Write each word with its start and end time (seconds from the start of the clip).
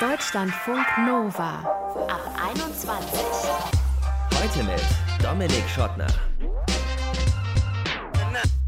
Deutschlandfunk 0.00 0.86
Nova 1.08 1.58
ab 2.06 2.20
21. 2.54 3.20
Heute 4.32 4.62
mit 4.62 4.80
Dominik 5.20 5.68
Schottner. 5.68 6.06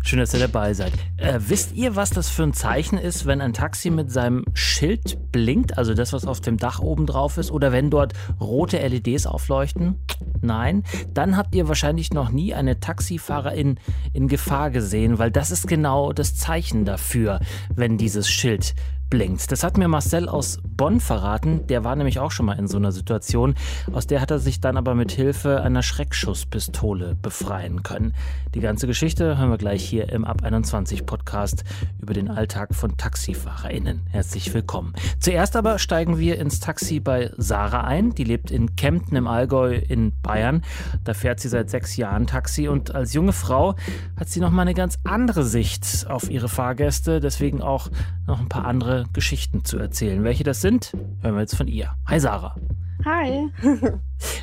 Schön, 0.03 0.19
dass 0.19 0.35
ihr 0.35 0.41
dabei 0.41 0.75
seid. 0.75 0.93
Äh, 1.19 1.39
wisst 1.39 1.73
ihr, 1.73 1.95
was 1.95 2.11
das 2.11 2.29
für 2.29 2.43
ein 2.43 2.53
Zeichen 2.53 2.99
ist, 2.99 3.27
wenn 3.27 3.41
ein 3.41 3.53
Taxi 3.53 3.91
mit 3.91 4.11
seinem 4.11 4.45
Schild 4.55 5.31
blinkt, 5.31 5.79
also 5.79 5.95
das, 5.95 6.13
was 6.13 6.27
auf 6.27 6.41
dem 6.41 6.57
Dach 6.57 6.81
oben 6.81 7.07
drauf 7.07 7.39
ist, 7.39 7.53
oder 7.53 7.71
wenn 7.71 7.91
dort 7.91 8.15
rote 8.41 8.79
LEDs 8.79 9.27
aufleuchten? 9.27 10.01
Nein, 10.41 10.83
dann 11.15 11.37
habt 11.37 11.55
ihr 11.55 11.69
wahrscheinlich 11.69 12.13
noch 12.13 12.31
nie 12.31 12.55
eine 12.55 12.81
Taxifahrerin 12.81 13.79
in 14.13 14.27
Gefahr 14.27 14.71
gesehen, 14.71 15.21
weil 15.21 15.31
das 15.31 15.53
ist 15.53 15.69
genau 15.69 16.13
das 16.13 16.35
Zeichen 16.35 16.85
dafür, 16.85 17.39
wenn 17.73 17.99
dieses 17.99 18.29
Schild 18.29 18.75
blinkt. 19.11 19.51
Das 19.51 19.65
hat 19.65 19.77
mir 19.77 19.89
Marcel 19.89 20.29
aus 20.29 20.61
Bonn 20.65 21.01
verraten. 21.01 21.67
Der 21.67 21.85
war 21.85 21.97
nämlich 21.97 22.21
auch 22.21 22.31
schon 22.31 22.47
mal 22.47 22.59
in 22.59 22.69
so 22.69 22.79
einer 22.79 22.93
Situation. 22.93 23.55
Aus 23.93 24.07
der 24.07 24.21
hat 24.21 24.31
er 24.31 24.39
sich 24.39 24.61
dann 24.61 24.77
aber 24.77 24.95
mit 24.95 25.11
Hilfe 25.11 25.61
einer 25.61 25.83
Schreckschusspistole 25.83 27.17
befreien 27.21 27.83
können. 27.83 28.15
Die 28.55 28.61
ganze 28.61 28.87
Geschichte 28.87 29.37
hören 29.37 29.51
wir 29.51 29.59
gleich 29.59 29.85
hier 29.85 30.09
im 30.11 30.25
Ab 30.25 30.43
21 30.43 31.05
Podcast 31.05 31.65
über 32.01 32.15
den 32.15 32.31
Alltag 32.31 32.75
von 32.75 32.97
TaxifahrerInnen. 32.97 34.07
Herzlich 34.11 34.55
willkommen. 34.55 34.95
Zuerst 35.19 35.57
aber 35.57 35.79
steigen 35.79 36.19
wir 36.19 36.39
ins 36.39 36.61
Taxi 36.61 37.01
bei 37.01 37.31
Sarah 37.37 37.85
ein. 37.85 38.15
Die 38.15 38.25
lebt 38.25 38.51
in 38.51 38.77
Kempten 38.77 39.17
im 39.17 39.27
Allgäu 39.27 39.75
in 39.75 40.13
Bayern. 40.23 40.63
Da 41.05 41.15
fährt 41.15 41.41
sie 41.41 41.49
seit 41.49 41.69
sechs 41.69 41.97
Jahren 41.97 42.27
Taxi 42.27 42.69
und 42.69 42.95
als 42.95 43.13
junge 43.13 43.33
Frau 43.33 43.75
hat 44.17 44.29
sie 44.29 44.41
noch 44.41 44.51
mal 44.51 44.63
eine 44.63 44.75
ganz 44.75 44.99
andere 45.03 45.43
Sicht 45.45 46.07
auf 46.09 46.31
ihre 46.31 46.49
Fahrgäste. 46.49 47.21
Deswegen 47.21 47.61
auch 47.61 47.91
noch 48.27 48.41
ein 48.41 48.49
paar 48.49 48.65
andere 48.65 49.00
Geschichten 49.13 49.65
zu 49.65 49.79
erzählen. 49.79 50.25
Welche 50.25 50.45
das 50.45 50.61
sind, 50.61 50.93
hören 51.23 51.35
wir 51.35 51.41
jetzt 51.41 51.57
von 51.57 51.69
ihr. 51.69 51.93
Hi 52.07 52.21
Sarah. 52.21 52.57
Hi. 53.05 53.51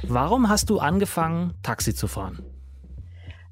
Warum 0.08 0.50
hast 0.50 0.70
du 0.70 0.80
angefangen, 0.80 1.54
Taxi 1.64 1.94
zu 1.94 2.08
fahren? 2.08 2.44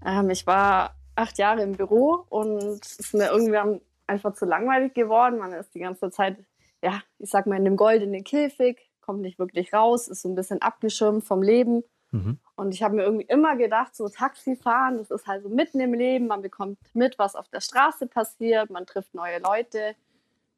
Ähm, 0.06 0.30
ich 0.30 0.48
war 0.48 0.96
acht 1.16 1.38
Jahre 1.38 1.62
im 1.62 1.74
Büro 1.74 2.26
und 2.30 2.84
es 2.84 3.00
ist 3.00 3.14
mir 3.14 3.30
irgendwie 3.30 3.82
einfach 4.08 4.34
zu 4.34 4.46
langweilig 4.46 4.94
geworden. 4.94 5.40
Man 5.40 5.54
ist 5.54 5.74
die 5.74 5.80
ganze 5.80 6.12
Zeit, 6.12 6.38
ja, 6.84 7.02
ich 7.20 7.30
sag 7.30 7.48
mal, 7.48 7.58
in 7.58 7.66
dem 7.66 7.78
goldenen 7.78 8.24
Käfig, 8.24 8.90
kommt 9.02 9.22
nicht 9.22 9.40
wirklich 9.40 9.74
raus, 9.74 10.08
ist 10.08 10.22
so 10.22 10.30
ein 10.30 10.36
bisschen 10.36 10.62
abgeschirmt 10.62 11.24
vom 11.24 11.42
Leben. 11.42 11.84
Mhm. 12.12 12.40
Und 12.56 12.74
ich 12.74 12.82
habe 12.82 12.96
mir 12.96 13.04
irgendwie 13.04 13.26
immer 13.26 13.56
gedacht, 13.56 13.96
so 13.96 14.10
Taxifahren, 14.10 14.98
das 14.98 15.12
ist 15.12 15.28
halt 15.28 15.44
so 15.44 15.50
mitten 15.50 15.80
im 15.80 15.94
Leben, 15.94 16.28
man 16.28 16.42
bekommt 16.42 16.80
mit, 16.94 17.20
was 17.20 17.36
auf 17.36 17.48
der 17.50 17.62
Straße 17.62 18.08
passiert, 18.08 18.70
man 18.70 18.86
trifft 18.86 19.14
neue 19.14 19.40
Leute. 19.40 19.96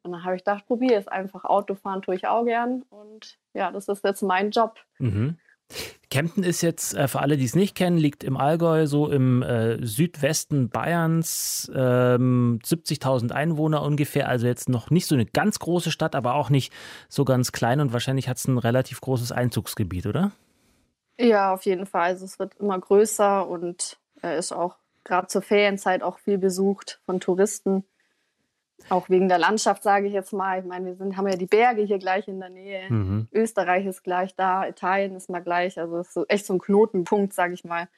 Und 0.08 0.12
dann 0.12 0.24
habe 0.24 0.36
ich 0.36 0.44
gedacht, 0.44 0.66
probiere 0.66 0.98
es 0.98 1.06
einfach. 1.06 1.44
Autofahren 1.44 2.02
tue 2.02 2.14
ich 2.14 2.26
auch 2.26 2.44
gern. 2.44 2.82
Und 2.88 3.38
ja, 3.52 3.70
das 3.70 3.88
ist 3.88 4.04
jetzt 4.04 4.22
mein 4.22 4.50
Job. 4.50 4.78
Mhm. 4.98 5.36
Kempten 6.10 6.42
ist 6.42 6.62
jetzt, 6.62 6.94
äh, 6.94 7.08
für 7.08 7.20
alle, 7.20 7.36
die 7.36 7.44
es 7.44 7.54
nicht 7.54 7.74
kennen, 7.74 7.98
liegt 7.98 8.24
im 8.24 8.38
Allgäu, 8.38 8.86
so 8.86 9.10
im 9.10 9.42
äh, 9.42 9.84
Südwesten 9.84 10.70
Bayerns, 10.70 11.70
ähm, 11.74 12.58
70.000 12.64 13.32
Einwohner 13.32 13.82
ungefähr, 13.82 14.30
also 14.30 14.46
jetzt 14.46 14.70
noch 14.70 14.90
nicht 14.90 15.06
so 15.06 15.14
eine 15.14 15.26
ganz 15.26 15.58
große 15.58 15.90
Stadt, 15.90 16.14
aber 16.14 16.34
auch 16.34 16.48
nicht 16.48 16.72
so 17.10 17.26
ganz 17.26 17.52
klein 17.52 17.80
und 17.80 17.92
wahrscheinlich 17.92 18.30
hat 18.30 18.38
es 18.38 18.48
ein 18.48 18.56
relativ 18.56 19.02
großes 19.02 19.32
Einzugsgebiet, 19.32 20.06
oder? 20.06 20.32
Ja, 21.20 21.52
auf 21.52 21.66
jeden 21.66 21.84
Fall. 21.84 22.04
Also 22.04 22.24
es 22.24 22.38
wird 22.38 22.54
immer 22.58 22.78
größer 22.78 23.46
und 23.46 23.98
er 24.22 24.38
ist 24.38 24.52
auch 24.52 24.76
gerade 25.04 25.26
zur 25.26 25.42
Ferienzeit 25.42 26.02
auch 26.02 26.18
viel 26.18 26.38
besucht 26.38 27.00
von 27.04 27.20
Touristen. 27.20 27.84
Auch 28.88 29.10
wegen 29.10 29.28
der 29.28 29.38
Landschaft, 29.38 29.82
sage 29.82 30.06
ich 30.06 30.12
jetzt 30.12 30.32
mal. 30.32 30.60
Ich 30.60 30.64
meine, 30.64 30.86
wir 30.86 30.94
sind, 30.94 31.16
haben 31.16 31.28
ja 31.28 31.36
die 31.36 31.46
Berge 31.46 31.82
hier 31.82 31.98
gleich 31.98 32.28
in 32.28 32.40
der 32.40 32.48
Nähe. 32.48 32.82
Mhm. 32.88 33.28
Österreich 33.32 33.84
ist 33.86 34.02
gleich 34.02 34.34
da, 34.34 34.66
Italien 34.66 35.14
ist 35.14 35.28
mal 35.28 35.40
gleich. 35.40 35.78
Also 35.78 35.98
es 35.98 36.08
ist 36.08 36.14
so 36.14 36.24
echt 36.26 36.46
so 36.46 36.54
ein 36.54 36.58
Knotenpunkt, 36.58 37.34
sage 37.34 37.54
ich 37.54 37.64
mal. 37.64 37.88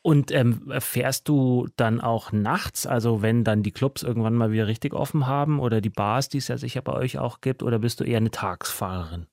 Und 0.00 0.30
ähm, 0.30 0.72
fährst 0.78 1.28
du 1.28 1.66
dann 1.76 2.00
auch 2.00 2.30
nachts, 2.30 2.86
also 2.86 3.20
wenn 3.20 3.42
dann 3.42 3.62
die 3.62 3.72
Clubs 3.72 4.04
irgendwann 4.04 4.34
mal 4.34 4.52
wieder 4.52 4.68
richtig 4.68 4.94
offen 4.94 5.26
haben 5.26 5.58
oder 5.58 5.80
die 5.80 5.90
Bars, 5.90 6.28
die 6.28 6.38
es 6.38 6.48
ja 6.48 6.56
sicher 6.56 6.82
bei 6.82 6.92
euch 6.92 7.18
auch 7.18 7.40
gibt, 7.40 7.62
oder 7.62 7.80
bist 7.80 7.98
du 8.00 8.04
eher 8.04 8.18
eine 8.18 8.30
Tagsfahrerin? 8.30 9.26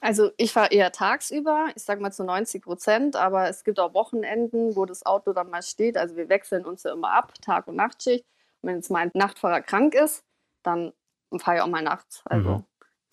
Also 0.00 0.30
ich 0.38 0.52
fahre 0.52 0.72
eher 0.72 0.90
tagsüber, 0.90 1.68
ich 1.76 1.82
sage 1.84 2.00
mal 2.00 2.10
zu 2.10 2.24
90 2.24 2.62
Prozent, 2.62 3.16
aber 3.16 3.48
es 3.48 3.62
gibt 3.62 3.78
auch 3.78 3.94
Wochenenden, 3.94 4.74
wo 4.74 4.86
das 4.86 5.06
Auto 5.06 5.32
dann 5.32 5.50
mal 5.50 5.62
steht. 5.62 5.96
Also 5.96 6.16
wir 6.16 6.28
wechseln 6.28 6.64
uns 6.64 6.82
ja 6.82 6.92
immer 6.92 7.12
ab, 7.12 7.34
Tag- 7.40 7.68
und 7.68 7.76
Nachtschicht 7.76 8.24
wenn 8.62 8.76
jetzt 8.76 8.90
mein 8.90 9.10
Nachtfahrer 9.14 9.60
krank 9.60 9.94
ist, 9.94 10.24
dann 10.62 10.92
fahre 11.38 11.58
ich 11.58 11.62
auch 11.62 11.68
mal 11.68 11.82
nachts. 11.82 12.22
Also 12.24 12.50
mhm. 12.50 12.64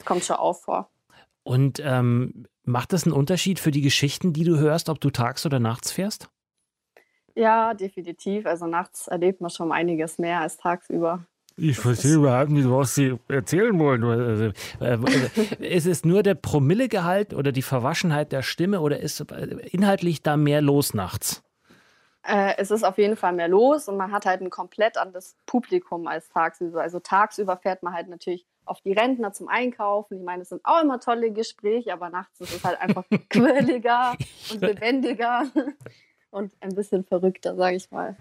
kommt 0.06 0.24
schon 0.24 0.38
auf 0.38 0.64
vor. 0.64 0.90
Und 1.44 1.82
ähm, 1.84 2.46
macht 2.64 2.94
das 2.94 3.06
einen 3.06 3.14
Unterschied 3.14 3.60
für 3.60 3.72
die 3.72 3.82
Geschichten, 3.82 4.34
die 4.34 4.44
du 4.44 4.58
hörst, 4.58 4.90
ob 4.90 5.00
du 5.00 5.10
tags 5.10 5.46
oder 5.46 5.60
nachts 5.60 5.92
fährst? 5.92 6.30
Ja, 7.36 7.74
definitiv. 7.74 8.46
Also 8.46 8.68
nachts 8.68 9.08
erlebt 9.08 9.42
man 9.42 9.50
schon 9.50 9.72
einiges 9.72 10.20
mehr 10.20 10.42
als 10.42 10.58
tagsüber. 10.58 11.26
Ich 11.58 11.78
verstehe 11.78 12.16
überhaupt 12.16 12.52
nicht, 12.52 12.70
was 12.70 12.96
Sie 12.96 13.18
erzählen 13.28 13.78
wollen. 13.80 14.04
Also, 14.04 14.52
äh, 14.80 14.98
ist 15.76 15.88
es 15.88 16.06
nur 16.06 16.24
der 16.24 16.36
Promillegehalt 16.36 17.34
oder 17.34 17.52
die 17.52 17.62
Verwaschenheit 17.62 18.32
der 18.32 18.44
Stimme 18.44 18.80
oder 18.80 19.00
ist 19.00 19.20
inhaltlich 19.72 20.22
da 20.22 20.38
mehr 20.38 20.62
los 20.62 20.94
nachts? 20.94 21.44
Äh, 22.24 22.56
es 22.58 22.72
ist 22.72 22.84
auf 22.84 22.98
jeden 22.98 23.16
Fall 23.16 23.34
mehr 23.34 23.48
los 23.48 23.88
und 23.88 23.98
man 23.98 24.12
hat 24.12 24.26
halt 24.26 24.42
ein 24.42 24.50
komplett 24.50 24.98
anderes 24.98 25.38
Publikum 25.46 26.08
als 26.08 26.30
tagsüber. 26.30 26.82
Also 26.82 27.00
tagsüber 27.00 27.58
fährt 27.58 27.82
man 27.84 27.94
halt 27.94 28.10
natürlich 28.10 28.46
auf 28.66 28.82
die 28.82 28.94
Rentner 28.94 29.32
zum 29.32 29.48
Einkaufen. 29.48 30.18
Ich 30.18 30.24
meine, 30.24 30.44
es 30.44 30.50
sind 30.50 30.62
auch 30.64 30.82
immer 30.82 31.00
tolle 31.00 31.32
Gespräche, 31.32 31.94
aber 31.94 32.10
nachts 32.10 32.40
ist 32.42 32.54
es 32.54 32.64
halt 32.64 32.80
einfach 32.82 33.06
quirliger 33.30 34.16
und 34.52 34.62
lebendiger 34.62 35.44
und 36.32 36.54
ein 36.60 36.76
bisschen 36.76 37.06
verrückter, 37.06 37.56
sage 37.56 37.78
ich 37.78 37.90
mal 37.90 38.16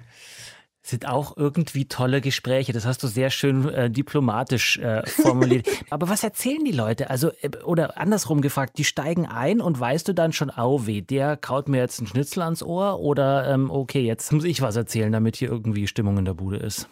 sind 0.89 1.07
auch 1.07 1.37
irgendwie 1.37 1.87
tolle 1.87 2.21
Gespräche. 2.21 2.73
Das 2.73 2.87
hast 2.87 3.03
du 3.03 3.07
sehr 3.07 3.31
schön 3.31 3.69
äh, 3.69 3.91
diplomatisch 3.91 4.79
äh, 4.79 5.07
formuliert. 5.07 5.69
Aber 5.91 6.09
was 6.09 6.25
erzählen 6.25 6.65
die 6.65 6.73
Leute? 6.73 7.11
Also, 7.11 7.31
äh, 7.43 7.51
oder 7.65 7.99
andersrum 7.99 8.41
gefragt, 8.41 8.79
die 8.79 8.85
steigen 8.85 9.27
ein 9.27 9.61
und 9.61 9.79
weißt 9.79 10.09
du 10.09 10.15
dann 10.15 10.33
schon, 10.33 10.51
au 10.51 10.87
weh, 10.87 11.03
der 11.03 11.37
kaut 11.37 11.69
mir 11.69 11.79
jetzt 11.79 12.01
einen 12.01 12.07
Schnitzel 12.07 12.43
ans 12.43 12.63
Ohr 12.63 13.01
oder 13.01 13.49
ähm, 13.53 13.71
okay, 13.71 14.01
jetzt 14.01 14.33
muss 14.33 14.45
ich 14.45 14.63
was 14.63 14.77
erzählen, 14.77 15.13
damit 15.13 15.37
hier 15.37 15.51
irgendwie 15.51 15.87
Stimmung 15.87 16.19
in 16.19 16.25
der 16.25 16.35
Bude 16.35 16.57
ist? 16.57 16.89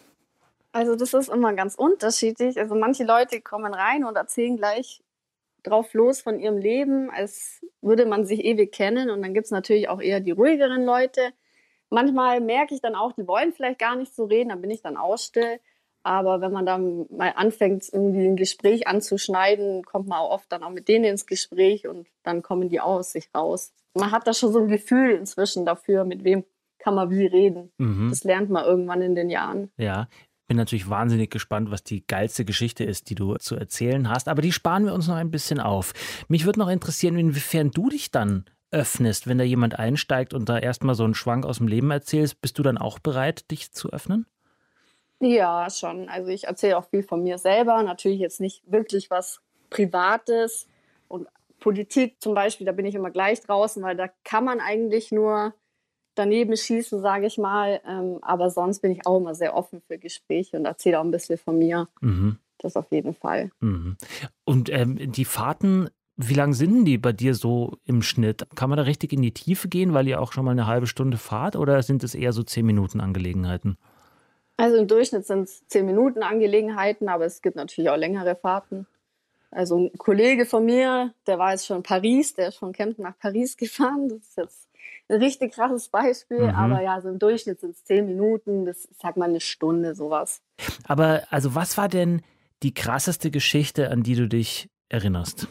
Also, 0.71 0.95
das 0.95 1.13
ist 1.13 1.29
immer 1.29 1.53
ganz 1.53 1.75
unterschiedlich. 1.75 2.59
Also, 2.59 2.75
manche 2.75 3.03
Leute 3.03 3.41
kommen 3.41 3.73
rein 3.73 4.05
und 4.05 4.15
erzählen 4.15 4.57
gleich 4.57 5.01
drauf 5.63 5.93
los 5.93 6.21
von 6.21 6.39
ihrem 6.39 6.57
Leben, 6.57 7.09
als 7.09 7.61
würde 7.81 8.05
man 8.05 8.25
sich 8.25 8.45
ewig 8.45 8.71
kennen. 8.71 9.09
Und 9.09 9.23
dann 9.23 9.33
gibt 9.33 9.45
es 9.45 9.51
natürlich 9.51 9.89
auch 9.89 10.01
eher 10.01 10.19
die 10.19 10.31
ruhigeren 10.31 10.85
Leute 10.85 11.33
Manchmal 11.89 12.41
merke 12.41 12.73
ich 12.73 12.81
dann 12.81 12.95
auch, 12.95 13.13
die 13.13 13.27
wollen 13.27 13.53
vielleicht 13.53 13.79
gar 13.79 13.95
nicht 13.95 14.13
so 14.13 14.25
reden, 14.25 14.49
dann 14.49 14.61
bin 14.61 14.71
ich 14.71 14.81
dann 14.81 14.97
auch 14.97 15.17
still. 15.17 15.59
Aber 16.03 16.39
wenn 16.39 16.53
man 16.53 16.65
dann 16.65 17.05
mal 17.09 17.33
anfängt, 17.35 17.89
irgendwie 17.91 18.25
ein 18.25 18.37
Gespräch 18.37 18.87
anzuschneiden, 18.87 19.83
kommt 19.83 20.07
man 20.07 20.19
auch 20.19 20.31
oft 20.31 20.51
dann 20.51 20.63
auch 20.63 20.69
mit 20.69 20.87
denen 20.87 21.05
ins 21.05 21.25
Gespräch 21.25 21.87
und 21.87 22.07
dann 22.23 22.41
kommen 22.41 22.69
die 22.69 22.79
auch 22.79 22.99
aus 22.99 23.11
sich 23.11 23.29
raus. 23.35 23.73
Man 23.93 24.11
hat 24.11 24.25
da 24.25 24.33
schon 24.33 24.53
so 24.53 24.59
ein 24.59 24.69
Gefühl 24.69 25.11
inzwischen 25.11 25.65
dafür, 25.65 26.05
mit 26.05 26.23
wem 26.23 26.45
kann 26.79 26.95
man 26.95 27.09
wie 27.09 27.25
reden. 27.25 27.71
Mhm. 27.77 28.09
Das 28.09 28.23
lernt 28.23 28.49
man 28.49 28.63
irgendwann 28.63 29.01
in 29.01 29.15
den 29.15 29.29
Jahren. 29.29 29.69
Ja, 29.77 30.07
bin 30.47 30.55
natürlich 30.55 30.89
wahnsinnig 30.89 31.29
gespannt, 31.29 31.71
was 31.71 31.83
die 31.83 32.07
geilste 32.07 32.45
Geschichte 32.45 32.85
ist, 32.85 33.09
die 33.09 33.15
du 33.15 33.35
zu 33.35 33.55
erzählen 33.55 34.09
hast. 34.09 34.29
Aber 34.29 34.41
die 34.41 34.53
sparen 34.53 34.85
wir 34.85 34.93
uns 34.93 35.07
noch 35.07 35.15
ein 35.15 35.31
bisschen 35.31 35.59
auf. 35.59 35.93
Mich 36.29 36.45
würde 36.45 36.59
noch 36.59 36.69
interessieren, 36.69 37.17
inwiefern 37.17 37.71
du 37.71 37.89
dich 37.89 38.11
dann 38.11 38.45
öffnest, 38.71 39.27
wenn 39.27 39.37
da 39.37 39.43
jemand 39.43 39.79
einsteigt 39.79 40.33
und 40.33 40.49
da 40.49 40.57
erstmal 40.57 40.95
so 40.95 41.03
einen 41.03 41.15
Schwank 41.15 41.45
aus 41.45 41.57
dem 41.57 41.67
Leben 41.67 41.91
erzählst, 41.91 42.41
bist 42.41 42.57
du 42.59 42.63
dann 42.63 42.77
auch 42.77 42.99
bereit, 42.99 43.49
dich 43.51 43.71
zu 43.71 43.91
öffnen? 43.91 44.25
Ja, 45.19 45.69
schon. 45.69 46.09
Also 46.09 46.29
ich 46.29 46.45
erzähle 46.45 46.77
auch 46.77 46.85
viel 46.85 47.03
von 47.03 47.23
mir 47.23 47.37
selber. 47.37 47.81
Natürlich 47.83 48.19
jetzt 48.19 48.39
nicht 48.39 48.69
wirklich 48.71 49.09
was 49.09 49.41
Privates 49.69 50.67
und 51.07 51.27
Politik 51.59 52.21
zum 52.21 52.35
Beispiel, 52.35 52.65
da 52.65 52.71
bin 52.71 52.85
ich 52.85 52.95
immer 52.95 53.09
gleich 53.09 53.41
draußen, 53.41 53.81
weil 53.81 53.95
da 53.95 54.09
kann 54.23 54.43
man 54.43 54.59
eigentlich 54.59 55.11
nur 55.11 55.55
daneben 56.13 56.55
schießen, 56.55 57.01
sage 57.01 57.25
ich 57.25 57.37
mal. 57.37 57.81
Ähm, 57.85 58.19
aber 58.21 58.49
sonst 58.49 58.79
bin 58.79 58.91
ich 58.91 59.05
auch 59.05 59.17
immer 59.17 59.33
sehr 59.33 59.55
offen 59.55 59.81
für 59.81 59.97
Gespräche 59.97 60.57
und 60.57 60.65
erzähle 60.65 60.99
auch 60.99 61.03
ein 61.03 61.11
bisschen 61.11 61.37
von 61.37 61.57
mir. 61.57 61.87
Mhm. 62.01 62.37
Das 62.59 62.75
auf 62.75 62.91
jeden 62.91 63.13
Fall. 63.13 63.51
Mhm. 63.59 63.97
Und 64.43 64.69
ähm, 64.69 65.11
die 65.11 65.25
Fahrten 65.25 65.89
wie 66.17 66.33
lang 66.33 66.53
sind 66.53 66.85
die 66.85 66.97
bei 66.97 67.13
dir 67.13 67.35
so 67.35 67.77
im 67.85 68.01
Schnitt? 68.01 68.47
Kann 68.55 68.69
man 68.69 68.77
da 68.77 68.83
richtig 68.83 69.13
in 69.13 69.21
die 69.21 69.33
Tiefe 69.33 69.67
gehen, 69.67 69.93
weil 69.93 70.07
ihr 70.07 70.19
auch 70.19 70.33
schon 70.33 70.45
mal 70.45 70.51
eine 70.51 70.65
halbe 70.65 70.87
Stunde 70.87 71.17
fahrt 71.17 71.55
oder 71.55 71.81
sind 71.83 72.03
es 72.03 72.15
eher 72.15 72.33
so 72.33 72.41
zehn 72.41 72.65
Minuten 72.65 72.99
Angelegenheiten? 72.99 73.77
Also 74.57 74.77
im 74.77 74.87
Durchschnitt 74.87 75.27
sind 75.27 75.43
es 75.43 75.65
zehn 75.67 75.85
Minuten 75.85 76.23
Angelegenheiten, 76.23 77.07
aber 77.07 77.25
es 77.25 77.43
gibt 77.43 77.55
natürlich 77.55 77.91
auch 77.91 77.97
längere 77.97 78.35
Fahrten. 78.35 78.87
Also 79.51 79.77
ein 79.77 79.97
Kollege 79.99 80.47
von 80.47 80.65
mir, 80.65 81.13
der 81.27 81.37
war 81.37 81.51
jetzt 81.51 81.67
schon 81.67 81.77
in 81.77 81.83
Paris, 81.83 82.33
der 82.33 82.49
ist 82.49 82.57
von 82.57 82.73
Kempten 82.73 83.03
nach 83.03 83.17
Paris 83.19 83.55
gefahren. 83.57 84.09
Das 84.09 84.17
ist 84.17 84.37
jetzt 84.37 84.67
ein 85.09 85.21
richtig 85.21 85.53
krasses 85.53 85.87
Beispiel, 85.87 86.47
mhm. 86.47 86.55
aber 86.55 86.81
ja, 86.81 86.99
so 86.99 87.09
im 87.09 87.19
Durchschnitt 87.19 87.59
sind 87.59 87.75
es 87.75 87.85
zehn 87.85 88.07
Minuten, 88.07 88.65
das 88.65 88.85
ist, 88.85 88.99
sag 88.99 89.17
mal, 89.17 89.29
eine 89.29 89.39
Stunde, 89.39 89.93
sowas. 89.93 90.41
Aber 90.87 91.23
also 91.29 91.53
was 91.53 91.77
war 91.77 91.87
denn 91.87 92.23
die 92.63 92.73
krasseste 92.73 93.29
Geschichte, 93.29 93.91
an 93.91 94.01
die 94.01 94.15
du 94.15 94.27
dich 94.27 94.67
erinnerst? 94.89 95.47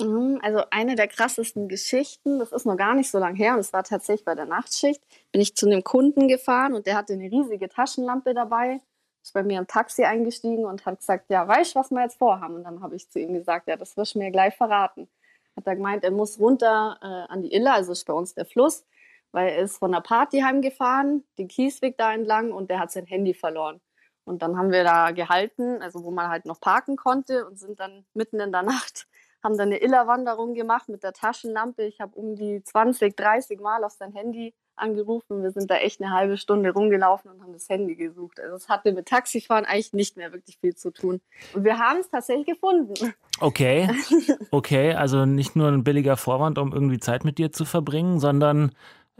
Ähm, 0.00 0.38
also 0.42 0.62
eine 0.70 0.94
der 0.94 1.08
krassesten 1.08 1.68
Geschichten, 1.68 2.38
das 2.38 2.52
ist 2.52 2.66
noch 2.66 2.76
gar 2.76 2.94
nicht 2.94 3.10
so 3.10 3.18
lange 3.18 3.36
her 3.36 3.54
und 3.54 3.60
es 3.60 3.72
war 3.72 3.84
tatsächlich 3.84 4.24
bei 4.24 4.34
der 4.34 4.46
Nachtschicht, 4.46 5.02
bin 5.32 5.40
ich 5.40 5.54
zu 5.56 5.66
einem 5.66 5.84
Kunden 5.84 6.28
gefahren 6.28 6.74
und 6.74 6.86
der 6.86 6.96
hatte 6.96 7.14
eine 7.14 7.30
riesige 7.30 7.68
Taschenlampe 7.68 8.34
dabei, 8.34 8.80
ist 9.22 9.32
bei 9.32 9.42
mir 9.42 9.58
im 9.58 9.66
Taxi 9.66 10.04
eingestiegen 10.04 10.64
und 10.64 10.86
hat 10.86 11.00
gesagt, 11.00 11.30
ja, 11.30 11.46
weißt 11.46 11.74
du, 11.74 11.80
was 11.80 11.90
wir 11.90 12.02
jetzt 12.02 12.18
vorhaben? 12.18 12.56
Und 12.56 12.64
dann 12.64 12.82
habe 12.82 12.94
ich 12.96 13.10
zu 13.10 13.18
ihm 13.18 13.32
gesagt, 13.34 13.68
ja, 13.68 13.76
das 13.76 13.96
wirst 13.96 14.14
du 14.14 14.18
mir 14.18 14.30
gleich 14.30 14.54
verraten. 14.54 15.08
Hat 15.56 15.66
er 15.66 15.76
gemeint, 15.76 16.04
er 16.04 16.10
muss 16.10 16.38
runter 16.38 16.98
äh, 17.02 17.32
an 17.32 17.42
die 17.42 17.52
Iller, 17.52 17.74
also 17.74 17.92
ist 17.92 18.04
bei 18.04 18.12
uns 18.12 18.34
der 18.34 18.44
Fluss, 18.44 18.84
weil 19.32 19.48
er 19.48 19.58
ist 19.58 19.78
von 19.78 19.90
der 19.90 20.00
Party 20.00 20.40
heimgefahren, 20.40 21.24
den 21.38 21.48
Kiesweg 21.48 21.96
da 21.96 22.12
entlang 22.12 22.52
und 22.52 22.70
der 22.70 22.78
hat 22.78 22.92
sein 22.92 23.06
Handy 23.06 23.34
verloren. 23.34 23.80
Und 24.24 24.42
dann 24.42 24.58
haben 24.58 24.72
wir 24.72 24.84
da 24.84 25.12
gehalten, 25.12 25.80
also 25.82 26.04
wo 26.04 26.10
man 26.10 26.28
halt 26.28 26.46
noch 26.46 26.60
parken 26.60 26.96
konnte 26.96 27.46
und 27.46 27.58
sind 27.58 27.80
dann 27.80 28.04
mitten 28.12 28.40
in 28.40 28.52
der 28.52 28.62
Nacht, 28.62 29.06
haben 29.46 29.56
dann 29.56 29.68
eine 29.68 29.80
Illerwanderung 29.80 30.54
gemacht 30.54 30.88
mit 30.88 31.04
der 31.04 31.12
Taschenlampe. 31.12 31.84
Ich 31.84 32.00
habe 32.00 32.16
um 32.16 32.34
die 32.34 32.62
20, 32.64 33.16
30 33.16 33.60
Mal 33.60 33.84
auf 33.84 33.92
sein 33.92 34.12
Handy 34.12 34.54
angerufen. 34.74 35.42
Wir 35.44 35.52
sind 35.52 35.70
da 35.70 35.76
echt 35.76 36.02
eine 36.02 36.12
halbe 36.12 36.36
Stunde 36.36 36.70
rumgelaufen 36.70 37.30
und 37.30 37.40
haben 37.40 37.52
das 37.52 37.68
Handy 37.68 37.94
gesucht. 37.94 38.40
Also 38.40 38.56
es 38.56 38.68
hatte 38.68 38.92
mit 38.92 39.06
Taxifahren 39.06 39.64
eigentlich 39.64 39.92
nicht 39.92 40.16
mehr 40.16 40.32
wirklich 40.32 40.58
viel 40.58 40.74
zu 40.74 40.90
tun. 40.90 41.20
Und 41.54 41.64
wir 41.64 41.78
haben 41.78 42.00
es 42.00 42.10
tatsächlich 42.10 42.46
gefunden. 42.46 43.14
Okay, 43.40 43.88
okay, 44.50 44.94
also 44.94 45.24
nicht 45.24 45.54
nur 45.54 45.68
ein 45.68 45.84
billiger 45.84 46.16
Vorwand, 46.16 46.58
um 46.58 46.72
irgendwie 46.72 46.98
Zeit 46.98 47.24
mit 47.24 47.38
dir 47.38 47.52
zu 47.52 47.64
verbringen, 47.64 48.18
sondern 48.18 48.72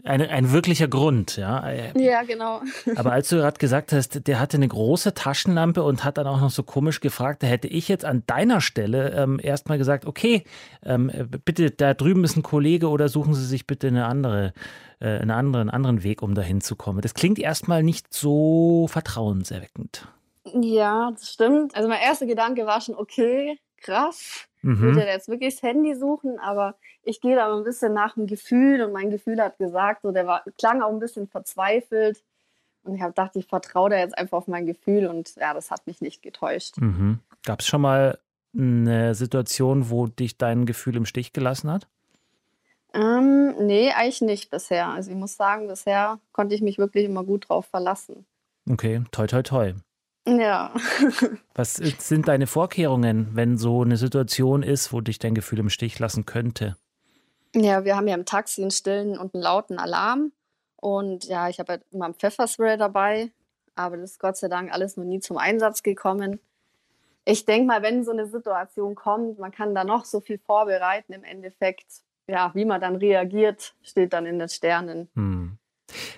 eine, 0.03 0.29
ein 0.29 0.51
wirklicher 0.51 0.87
Grund, 0.87 1.37
ja. 1.37 1.67
Ja, 1.95 2.23
genau. 2.23 2.61
Aber 2.95 3.11
als 3.11 3.29
du 3.29 3.37
gerade 3.37 3.57
gesagt 3.57 3.91
hast, 3.91 4.27
der 4.27 4.39
hatte 4.39 4.57
eine 4.57 4.67
große 4.67 5.13
Taschenlampe 5.13 5.83
und 5.83 6.03
hat 6.03 6.17
dann 6.17 6.27
auch 6.27 6.39
noch 6.39 6.51
so 6.51 6.63
komisch 6.63 6.99
gefragt, 6.99 7.43
da 7.43 7.47
hätte 7.47 7.67
ich 7.67 7.87
jetzt 7.87 8.05
an 8.05 8.23
deiner 8.27 8.61
Stelle 8.61 9.11
ähm, 9.11 9.39
erstmal 9.41 9.77
gesagt, 9.77 10.05
okay, 10.05 10.43
ähm, 10.85 11.11
bitte, 11.43 11.71
da 11.71 11.93
drüben 11.93 12.23
ist 12.23 12.37
ein 12.37 12.43
Kollege 12.43 12.89
oder 12.89 13.09
suchen 13.09 13.33
Sie 13.33 13.45
sich 13.45 13.65
bitte 13.65 13.87
eine 13.87 14.05
andere, 14.05 14.53
äh, 14.99 15.17
einen 15.17 15.31
anderen, 15.31 15.69
anderen 15.69 16.03
Weg, 16.03 16.21
um 16.21 16.35
dahin 16.35 16.61
zu 16.61 16.75
kommen. 16.75 17.01
Das 17.01 17.13
klingt 17.13 17.39
erstmal 17.39 17.81
nicht 17.83 18.13
so 18.13 18.87
vertrauenserweckend. 18.87 20.07
Ja, 20.53 21.11
das 21.11 21.31
stimmt. 21.31 21.75
Also 21.75 21.89
mein 21.89 22.01
erster 22.01 22.27
Gedanke 22.27 22.65
war 22.65 22.81
schon, 22.81 22.95
okay, 22.95 23.59
krass. 23.81 24.46
Mhm. 24.61 24.81
Würde 24.81 25.05
er 25.05 25.13
jetzt 25.13 25.29
wirklich 25.29 25.55
das 25.55 25.63
Handy 25.63 25.95
suchen, 25.95 26.39
aber 26.39 26.75
ich 27.03 27.21
gehe 27.21 27.35
da 27.35 27.55
ein 27.55 27.63
bisschen 27.63 27.93
nach 27.93 28.15
dem 28.15 28.27
Gefühl 28.27 28.81
und 28.81 28.91
mein 28.91 29.09
Gefühl 29.09 29.41
hat 29.41 29.57
gesagt, 29.57 30.01
so 30.01 30.11
der 30.11 30.27
war, 30.27 30.43
klang 30.57 30.81
auch 30.81 30.91
ein 30.91 30.99
bisschen 30.99 31.27
verzweifelt. 31.27 32.23
Und 32.83 32.95
ich 32.95 33.01
habe 33.01 33.11
gedacht, 33.11 33.35
ich 33.35 33.47
vertraue 33.47 33.89
da 33.89 33.97
jetzt 33.97 34.17
einfach 34.17 34.37
auf 34.37 34.47
mein 34.47 34.65
Gefühl 34.65 35.07
und 35.07 35.35
ja, 35.35 35.53
das 35.53 35.71
hat 35.71 35.85
mich 35.87 36.01
nicht 36.01 36.21
getäuscht. 36.21 36.77
Mhm. 36.77 37.19
Gab 37.43 37.59
es 37.59 37.67
schon 37.67 37.81
mal 37.81 38.17
eine 38.57 39.13
Situation, 39.13 39.89
wo 39.89 40.07
dich 40.07 40.37
dein 40.37 40.65
Gefühl 40.65 40.95
im 40.95 41.05
Stich 41.05 41.33
gelassen 41.33 41.69
hat? 41.69 41.87
Ähm, 42.93 43.53
nee, 43.65 43.91
eigentlich 43.91 44.21
nicht 44.21 44.49
bisher. 44.49 44.87
Also 44.87 45.11
ich 45.11 45.17
muss 45.17 45.35
sagen, 45.35 45.67
bisher 45.67 46.19
konnte 46.31 46.55
ich 46.55 46.61
mich 46.61 46.77
wirklich 46.77 47.05
immer 47.05 47.23
gut 47.23 47.49
drauf 47.49 47.65
verlassen. 47.65 48.25
Okay, 48.69 49.03
toi 49.11 49.27
toi 49.27 49.43
toi. 49.43 49.73
Ja. 50.27 50.73
Was 51.55 51.75
sind 51.75 52.27
deine 52.27 52.47
Vorkehrungen, 52.47 53.29
wenn 53.33 53.57
so 53.57 53.81
eine 53.81 53.95
Situation 53.95 54.61
ist, 54.61 54.91
wo 54.91 54.99
dich 54.99 55.19
dein 55.19 55.35
Gefühl 55.35 55.59
im 55.59 55.69
Stich 55.69 55.97
lassen 55.99 56.25
könnte? 56.25 56.75
Ja, 57.55 57.85
wir 57.85 57.95
haben 57.95 58.07
ja 58.07 58.15
im 58.15 58.25
Taxi 58.25 58.61
einen 58.61 58.71
stillen 58.71 59.17
und 59.17 59.33
einen 59.33 59.43
lauten 59.43 59.79
Alarm. 59.79 60.33
Und 60.75 61.25
ja, 61.25 61.47
ich 61.47 61.59
habe 61.59 61.73
halt 61.73 61.85
immer 61.91 62.05
ein 62.05 62.13
Pfefferspray 62.13 62.77
dabei, 62.77 63.31
aber 63.75 63.97
das 63.97 64.11
ist 64.11 64.19
Gott 64.19 64.37
sei 64.37 64.47
Dank 64.47 64.71
alles 64.71 64.97
noch 64.97 65.05
nie 65.05 65.19
zum 65.21 65.37
Einsatz 65.37 65.81
gekommen. 65.81 66.39
Ich 67.25 67.45
denke 67.45 67.67
mal, 67.67 67.81
wenn 67.81 68.03
so 68.03 68.11
eine 68.11 68.27
Situation 68.27 68.95
kommt, 68.95 69.39
man 69.39 69.51
kann 69.51 69.73
da 69.73 69.83
noch 69.83 70.05
so 70.05 70.19
viel 70.19 70.37
vorbereiten. 70.37 71.13
Im 71.13 71.23
Endeffekt, 71.23 71.85
ja, 72.27 72.51
wie 72.53 72.65
man 72.65 72.79
dann 72.79 72.95
reagiert, 72.97 73.75
steht 73.81 74.13
dann 74.13 74.25
in 74.25 74.39
den 74.39 74.49
Sternen. 74.49 75.09
Hm. 75.15 75.57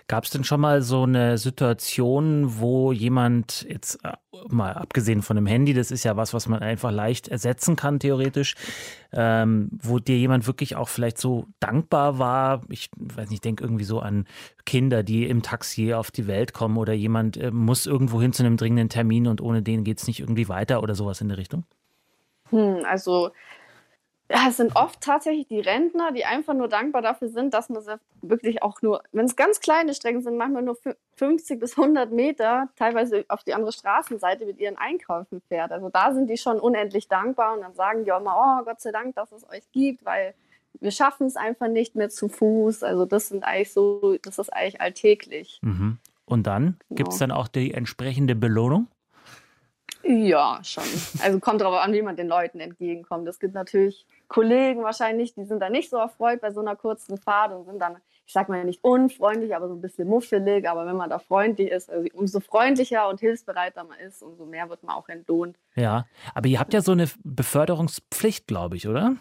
Gab 0.08 0.24
es 0.24 0.30
denn 0.32 0.44
schon 0.44 0.62
mal 0.62 0.82
so 0.82 1.04
eine 1.04 1.38
Situation, 1.38 2.60
wo 2.60 2.92
jemand, 2.92 3.66
jetzt 3.70 4.04
äh, 4.04 4.14
mal 4.48 4.74
abgesehen 4.74 5.22
von 5.22 5.36
dem 5.36 5.46
Handy, 5.46 5.74
das 5.74 5.92
ist 5.92 6.04
ja 6.04 6.18
was, 6.18 6.34
was 6.34 6.48
man 6.48 6.62
einfach 6.62 6.92
leicht 6.92 7.28
ersetzen 7.28 7.76
kann, 7.76 8.00
theoretisch, 8.00 8.56
ähm, 9.12 9.70
wo 9.72 10.00
dir 10.00 10.18
jemand 10.18 10.48
wirklich 10.48 10.76
auch 10.76 10.90
vielleicht 10.90 11.18
so 11.18 11.46
dankbar 11.60 12.20
war? 12.20 12.62
Ich 12.70 12.90
weiß 12.98 13.30
nicht, 13.30 13.38
ich 13.38 13.42
denke 13.42 13.64
irgendwie 13.64 13.86
so 13.86 14.00
an 14.00 14.26
Kinder, 14.66 15.04
die 15.04 15.28
im 15.28 15.42
Taxi 15.42 15.94
auf 15.94 16.12
die 16.12 16.28
Welt 16.28 16.54
kommen 16.54 16.78
oder 16.78 16.94
jemand 16.94 17.38
äh, 17.38 17.52
muss 17.52 17.86
irgendwo 17.86 18.22
hin 18.22 18.34
zu 18.34 18.44
einem 18.44 18.58
dringenden 18.58 18.90
Termin 18.90 19.28
und 19.28 19.42
ohne 19.42 19.62
den 19.62 19.84
geht 19.84 20.00
es 20.00 20.08
nicht 20.08 20.20
irgendwie 20.20 20.50
weiter 20.50 20.82
oder 20.84 20.96
sowas 20.96 21.22
in 21.22 21.30
der 21.30 21.38
Richtung? 21.38 21.64
Hm, 22.50 22.84
also 22.86 23.32
ja, 24.32 24.46
es 24.48 24.58
sind 24.58 24.76
oft 24.76 25.02
tatsächlich 25.02 25.48
die 25.48 25.60
Rentner, 25.60 26.12
die 26.12 26.24
einfach 26.24 26.54
nur 26.54 26.68
dankbar 26.68 27.02
dafür 27.02 27.30
sind, 27.30 27.54
dass 27.54 27.70
man 27.70 27.84
wirklich 28.22 28.62
auch 28.62 28.82
nur, 28.84 29.02
wenn 29.12 29.26
es 29.26 29.36
ganz 29.36 29.60
kleine 29.60 29.96
Strecken 29.96 30.22
sind, 30.22 30.38
manchmal 30.38 30.62
nur 30.62 30.78
50 31.16 31.60
bis 31.60 31.78
100 31.78 32.12
Meter, 32.12 32.70
teilweise 32.76 33.26
auf 33.28 33.44
die 33.44 33.56
andere 33.56 33.72
Straßenseite 33.72 34.46
mit 34.46 34.60
ihren 34.60 34.78
Einkaufen 34.78 35.42
fährt. 35.48 35.72
Also 35.72 35.90
da 35.90 36.14
sind 36.14 36.30
die 36.30 36.38
schon 36.38 36.60
unendlich 36.60 37.08
dankbar 37.08 37.56
und 37.56 37.62
dann 37.62 37.74
sagen 37.74 38.06
die 38.06 38.12
auch 38.12 38.22
mal, 38.22 38.62
oh 38.62 38.66
Gott 38.66 38.82
sei 38.82 38.92
Dank, 38.92 39.16
dass 39.16 39.32
es 39.32 39.50
euch 39.50 39.64
gibt, 39.72 40.06
weil 40.06 40.36
wir 40.80 40.92
schaffen 40.92 41.26
es 41.26 41.36
einfach 41.36 41.68
nicht 41.68 41.96
mehr 41.96 42.10
zu 42.10 42.30
Fuß. 42.30 42.84
Also 42.84 43.06
das 43.06 43.30
sind 43.30 43.44
eigentlich 43.44 43.74
so, 43.74 44.18
das 44.22 44.38
ist 44.38 44.54
eigentlich 44.54 44.80
alltäglich. 44.80 45.60
Mhm. 45.64 45.98
Und 46.26 46.46
dann 46.46 46.78
genau. 46.88 46.98
gibt 46.98 47.14
es 47.14 47.18
dann 47.18 47.32
auch 47.32 47.48
die 47.48 47.74
entsprechende 47.74 48.36
Belohnung? 48.36 48.88
Ja, 50.04 50.60
schon. 50.64 50.84
Also 51.22 51.40
kommt 51.40 51.62
darauf 51.62 51.82
an, 51.82 51.94
wie 51.94 52.02
man 52.02 52.16
den 52.16 52.28
Leuten 52.28 52.60
entgegenkommt. 52.60 53.28
Es 53.28 53.40
gibt 53.40 53.54
natürlich 53.54 54.06
Kollegen 54.30 54.84
wahrscheinlich, 54.84 55.34
die 55.34 55.44
sind 55.44 55.60
da 55.60 55.70
nicht 55.70 55.90
so 55.90 55.98
erfreut 55.98 56.40
bei 56.40 56.52
so 56.52 56.62
einer 56.62 56.76
kurzen 56.76 57.18
Fahrt 57.18 57.52
und 57.52 57.66
sind 57.66 57.80
dann, 57.80 57.98
ich 58.26 58.32
sag 58.32 58.48
mal 58.48 58.64
nicht 58.64 58.84
unfreundlich, 58.84 59.56
aber 59.56 59.68
so 59.68 59.74
ein 59.74 59.82
bisschen 59.82 60.08
muffelig. 60.08 60.70
Aber 60.70 60.86
wenn 60.86 60.96
man 60.96 61.10
da 61.10 61.18
freundlich 61.18 61.72
ist, 61.72 61.90
also 61.90 62.08
umso 62.14 62.40
freundlicher 62.40 63.10
und 63.10 63.20
hilfsbereiter 63.20 63.84
man 63.84 64.00
ist, 64.00 64.22
umso 64.22 64.46
mehr 64.46 64.70
wird 64.70 64.84
man 64.84 64.96
auch 64.96 65.10
entlohnt. 65.10 65.58
Ja, 65.76 66.06
aber 66.36 66.48
ihr 66.48 66.60
habt 66.60 66.74
ja 66.74 66.82
so 66.82 66.92
eine 66.92 67.10
Beförderungspflicht, 67.24 68.48
glaube 68.48 68.78
ich, 68.78 68.88
oder? 68.88 69.16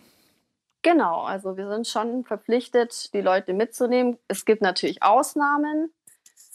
Genau, 0.82 1.22
also 1.22 1.56
wir 1.56 1.68
sind 1.68 1.88
schon 1.88 2.24
verpflichtet, 2.24 3.12
die 3.14 3.20
Leute 3.22 3.54
mitzunehmen. 3.54 4.18
Es 4.28 4.44
gibt 4.44 4.62
natürlich 4.62 5.02
Ausnahmen, 5.02 5.90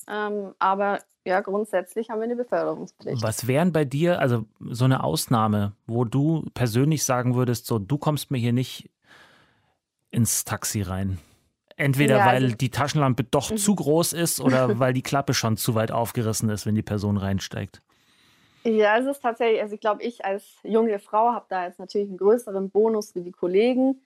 ähm, 0.08 0.54
aber 0.60 1.00
ja, 1.26 1.40
grundsätzlich 1.42 2.10
haben 2.10 2.20
wir 2.20 2.26
eine 2.26 2.36
Beförderungspflicht. 2.36 3.24
Was 3.24 3.48
wären 3.48 3.72
bei 3.72 3.86
dir, 3.86 4.20
also 4.20 4.46
so 4.60 4.86
eine 4.86 5.04
Ausnahme, 5.04 5.74
wo 5.88 6.04
du 6.04 6.46
persönlich 6.54 7.06
sagen 7.06 7.36
würdest, 7.36 7.66
so, 7.66 7.80
du 7.80 7.98
kommst 7.98 8.30
mir 8.30 8.40
hier 8.40 8.54
nicht 8.54 8.90
ins 10.12 10.44
Taxi 10.44 10.82
rein? 10.82 11.20
Entweder 11.76 12.18
ja, 12.18 12.26
weil 12.26 12.44
also, 12.44 12.56
die 12.56 12.70
Taschenlampe 12.70 13.24
doch 13.24 13.52
mhm. 13.52 13.58
zu 13.58 13.76
groß 13.76 14.14
ist 14.14 14.42
oder 14.42 14.80
weil 14.80 14.94
die 14.94 15.02
Klappe 15.02 15.34
schon 15.34 15.58
zu 15.58 15.76
weit 15.76 15.92
aufgerissen 15.92 16.50
ist, 16.50 16.66
wenn 16.66 16.76
die 16.76 16.84
Person 16.84 17.18
reinsteigt. 17.18 17.82
Ja, 18.66 18.98
es 18.98 19.06
ist 19.06 19.22
tatsächlich, 19.22 19.62
also 19.62 19.76
ich 19.76 19.82
glaube, 19.82 20.04
ich 20.04 20.24
als 20.24 20.46
junge 20.64 21.00
Frau 21.00 21.34
habe 21.34 21.46
da 21.50 21.66
jetzt 21.66 21.80
natürlich 21.80 22.08
einen 22.08 22.18
größeren 22.18 22.70
Bonus 22.70 23.16
wie 23.16 23.22
die 23.22 23.32
Kollegen. 23.32 24.02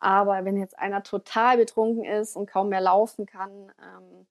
Aber 0.00 0.44
wenn 0.44 0.58
jetzt 0.58 0.78
einer 0.78 1.02
total 1.02 1.56
betrunken 1.56 2.04
ist 2.04 2.36
und 2.36 2.46
kaum 2.46 2.68
mehr 2.68 2.82
laufen 2.82 3.24
kann, 3.24 3.50
ähm, 3.80 4.26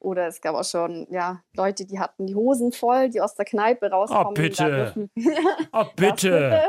oder 0.00 0.26
es 0.28 0.40
gab 0.40 0.54
auch 0.54 0.64
schon 0.64 1.06
ja, 1.10 1.42
Leute, 1.56 1.84
die 1.84 1.98
hatten 1.98 2.26
die 2.26 2.34
Hosen 2.34 2.72
voll, 2.72 3.10
die 3.10 3.20
aus 3.20 3.34
der 3.34 3.44
Kneipe 3.44 3.90
rauskommen. 3.90 4.28
Oh, 4.28 4.32
bitte. 4.32 5.08
oh, 5.72 5.84
bitte. 5.96 6.62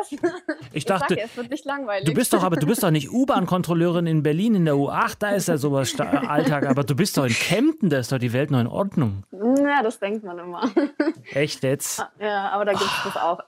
Ich 0.73 0.85
dachte, 0.85 1.15
ich 1.15 1.23
es 1.23 1.37
wird 1.37 1.49
nicht 1.49 1.65
langweilig. 1.65 2.05
Du 2.05 2.13
bist 2.13 2.33
doch 2.33 2.43
aber, 2.43 2.55
du 2.55 2.65
bist 2.65 2.83
doch 2.83 2.91
nicht 2.91 3.11
U-Bahn-Kontrolleurin 3.11 4.07
in 4.07 4.23
Berlin 4.23 4.55
in 4.55 4.65
der 4.65 4.75
U8, 4.75 5.17
da 5.19 5.29
ist 5.31 5.47
ja 5.47 5.57
sowas 5.57 5.93
Alltag, 5.99 6.65
aber 6.65 6.83
du 6.83 6.95
bist 6.95 7.17
doch 7.17 7.25
in 7.25 7.33
Kempten, 7.33 7.89
da 7.89 7.99
ist 7.99 8.11
doch 8.11 8.19
die 8.19 8.33
Welt 8.33 8.51
noch 8.51 8.59
in 8.59 8.67
Ordnung. 8.67 9.23
Ja, 9.31 9.83
das 9.83 9.99
denkt 9.99 10.23
man 10.23 10.39
immer. 10.39 10.69
Echt 11.33 11.63
jetzt? 11.63 12.05
Ja, 12.19 12.49
aber 12.49 12.65
da 12.65 12.71
gibt 12.71 12.83
es 12.83 13.05
oh. 13.05 13.09
das 13.13 13.17
auch. 13.17 13.39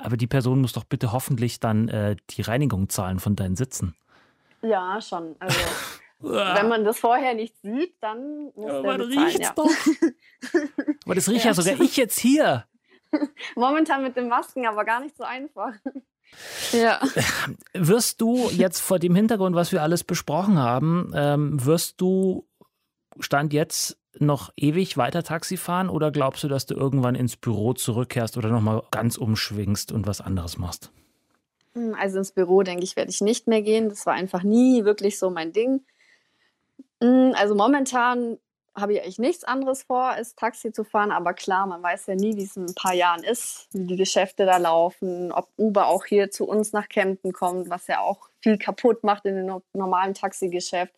Aber 0.00 0.16
die 0.16 0.26
Person 0.26 0.60
muss 0.60 0.72
doch 0.72 0.84
bitte 0.84 1.12
hoffentlich 1.12 1.60
dann 1.60 1.88
äh, 1.88 2.16
die 2.30 2.42
Reinigung 2.42 2.88
zahlen 2.88 3.18
von 3.18 3.36
deinen 3.36 3.56
Sitzen. 3.56 3.94
Ja, 4.62 5.00
schon. 5.00 5.36
Also 5.38 5.58
wenn 6.20 6.68
man 6.68 6.84
das 6.84 6.98
vorher 6.98 7.34
nicht 7.34 7.56
sieht, 7.62 7.94
dann 8.00 8.50
muss 8.54 8.72
ja, 8.72 8.82
man 8.82 8.98
bezahlen, 8.98 9.40
ja. 9.40 9.52
doch. 9.54 9.70
aber 11.04 11.14
das 11.14 11.28
riecht 11.28 11.44
ja, 11.44 11.50
ja 11.50 11.54
sogar 11.54 11.80
ich 11.80 11.96
jetzt 11.96 12.18
hier. 12.18 12.64
Momentan 13.54 14.02
mit 14.02 14.16
den 14.16 14.28
Masken, 14.28 14.66
aber 14.66 14.84
gar 14.84 15.00
nicht 15.00 15.16
so 15.16 15.24
einfach. 15.24 15.72
Ja. 16.72 17.00
Wirst 17.72 18.20
du 18.20 18.50
jetzt 18.50 18.80
vor 18.80 18.98
dem 18.98 19.14
Hintergrund, 19.14 19.54
was 19.54 19.72
wir 19.72 19.82
alles 19.82 20.04
besprochen 20.04 20.58
haben, 20.58 21.12
ähm, 21.14 21.64
wirst 21.64 22.00
du 22.00 22.46
Stand 23.18 23.52
jetzt 23.52 23.98
noch 24.18 24.52
ewig 24.56 24.96
weiter 24.96 25.22
Taxi 25.22 25.56
fahren 25.56 25.88
oder 25.88 26.10
glaubst 26.10 26.44
du, 26.44 26.48
dass 26.48 26.66
du 26.66 26.74
irgendwann 26.74 27.14
ins 27.14 27.36
Büro 27.36 27.72
zurückkehrst 27.72 28.36
oder 28.36 28.50
nochmal 28.50 28.82
ganz 28.90 29.16
umschwingst 29.16 29.92
und 29.92 30.06
was 30.06 30.20
anderes 30.20 30.58
machst? 30.58 30.92
Hm, 31.74 31.94
also 31.98 32.18
ins 32.18 32.32
Büro, 32.32 32.62
denke 32.62 32.84
ich, 32.84 32.96
werde 32.96 33.10
ich 33.10 33.20
nicht 33.20 33.46
mehr 33.46 33.62
gehen. 33.62 33.88
Das 33.88 34.06
war 34.06 34.14
einfach 34.14 34.42
nie 34.42 34.84
wirklich 34.84 35.18
so 35.18 35.30
mein 35.30 35.52
Ding. 35.52 35.82
Hm, 37.02 37.32
also 37.36 37.54
momentan 37.54 38.38
habe 38.80 38.94
ich 38.94 39.02
eigentlich 39.02 39.18
nichts 39.18 39.44
anderes 39.44 39.82
vor, 39.82 40.04
als 40.04 40.34
Taxi 40.34 40.72
zu 40.72 40.84
fahren. 40.84 41.10
Aber 41.10 41.34
klar, 41.34 41.66
man 41.66 41.82
weiß 41.82 42.06
ja 42.06 42.14
nie, 42.14 42.36
wie 42.36 42.44
es 42.44 42.56
in 42.56 42.66
ein 42.66 42.74
paar 42.74 42.94
Jahren 42.94 43.22
ist, 43.22 43.68
wie 43.72 43.84
die 43.84 43.96
Geschäfte 43.96 44.46
da 44.46 44.56
laufen, 44.56 45.32
ob 45.32 45.48
Uber 45.56 45.86
auch 45.86 46.04
hier 46.04 46.30
zu 46.30 46.46
uns 46.46 46.72
nach 46.72 46.88
Kempten 46.88 47.32
kommt, 47.32 47.70
was 47.70 47.86
ja 47.86 48.00
auch 48.00 48.28
viel 48.40 48.58
kaputt 48.58 49.04
macht 49.04 49.24
in 49.24 49.36
dem 49.36 49.62
normalen 49.72 50.14
Taxigeschäft. 50.14 50.94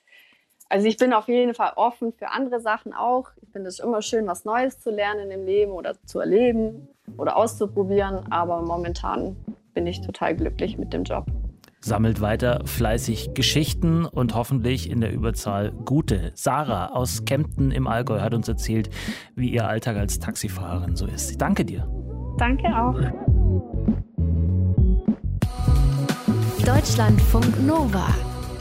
Also 0.69 0.87
ich 0.87 0.99
bin 0.99 1.13
auf 1.13 1.27
jeden 1.27 1.55
Fall 1.55 1.73
offen 1.75 2.13
für 2.13 2.29
andere 2.29 2.61
Sachen 2.61 2.95
auch. 2.95 3.31
Ich 3.43 3.51
finde 3.51 3.69
es 3.69 3.81
immer 3.81 4.03
schön, 4.03 4.27
was 4.27 4.45
Neues 4.45 4.79
zu 4.79 4.91
lernen 4.91 5.31
im 5.31 5.45
Leben 5.45 5.73
oder 5.73 6.01
zu 6.05 6.21
erleben 6.21 6.89
oder 7.17 7.37
auszuprobieren. 7.37 8.31
Aber 8.31 8.63
momentan 8.63 9.37
bin 9.75 9.87
ich 9.87 10.01
total 10.01 10.37
glücklich 10.37 10.79
mit 10.79 10.93
dem 10.93 11.03
Job 11.03 11.27
sammelt 11.81 12.21
weiter 12.21 12.63
fleißig 12.65 13.31
Geschichten 13.35 14.05
und 14.05 14.35
hoffentlich 14.35 14.91
in 14.91 15.01
der 15.01 15.13
Überzahl 15.13 15.73
gute. 15.73 16.33
Sarah 16.35 16.89
aus 16.89 17.25
Kempten 17.25 17.71
im 17.71 17.87
Allgäu 17.87 18.21
hat 18.21 18.35
uns 18.35 18.49
erzählt, 18.49 18.91
wie 19.35 19.51
ihr 19.51 19.67
Alltag 19.67 19.97
als 19.97 20.19
Taxifahrerin 20.19 20.97
so 20.97 21.07
ist. 21.07 21.31
Ich 21.31 21.39
danke 21.39 21.65
dir. 21.65 21.89
Danke 22.39 22.69
auch. 22.69 22.99
Deutschlandfunk 26.65 27.67
Nova. 27.67 28.07